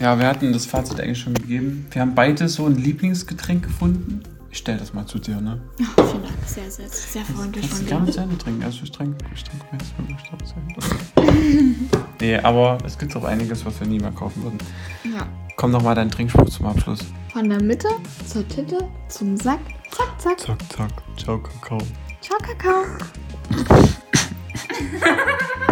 ja, 0.00 0.18
wir 0.18 0.26
hatten 0.26 0.52
das 0.52 0.66
Fazit 0.66 1.00
eigentlich 1.00 1.18
schon 1.18 1.34
gegeben. 1.34 1.86
Wir 1.90 2.02
haben 2.02 2.14
beide 2.14 2.48
so 2.48 2.66
ein 2.66 2.76
Lieblingsgetränk 2.76 3.64
gefunden. 3.64 4.22
Ich 4.50 4.58
stell 4.58 4.78
das 4.78 4.94
mal 4.94 5.04
zu 5.06 5.18
dir, 5.18 5.40
ne? 5.40 5.60
Ja, 5.78 5.86
vielen 5.96 6.22
Dank. 6.22 6.34
Sehr, 6.46 6.70
sehr, 6.70 6.88
sehr 6.88 7.24
freundlich 7.24 7.62
Kannst 7.68 7.76
von 7.78 7.84
du 7.86 7.90
gerne 7.90 8.06
dir. 8.06 8.12
zu 8.12 8.20
Ende 8.20 8.38
trinken. 8.38 8.62
Also 8.62 8.82
ich 8.84 8.90
trinke, 8.92 9.16
ich 9.34 9.44
trinke 9.44 9.66
jetzt 9.72 9.98
wirklich 9.98 10.18
stark 10.20 10.46
zu 10.46 10.54
Ende. 10.54 11.76
Nee, 12.20 12.36
aber 12.38 12.78
es 12.84 12.98
gibt 12.98 13.14
auch 13.14 13.22
einiges, 13.22 13.64
was 13.64 13.78
wir 13.78 13.86
nie 13.86 14.00
mehr 14.00 14.10
kaufen 14.10 14.42
würden. 14.42 14.58
Ja. 15.04 15.24
Komm 15.54 15.70
noch 15.70 15.82
mal 15.82 15.94
dein 15.94 16.10
Trinkspruch 16.10 16.48
zum 16.50 16.66
Abschluss. 16.66 16.98
Von 17.32 17.48
der 17.48 17.62
Mitte 17.62 17.88
zur 18.26 18.46
Titte 18.48 18.88
zum 19.08 19.36
Sack. 19.36 19.60
Zack, 19.92 20.20
zack. 20.20 20.40
Zack, 20.40 20.58
zack. 20.72 20.90
Ciao, 21.16 21.38
Kakao. 21.38 21.78
Ciao, 22.20 22.38
Kakao. 22.38 22.84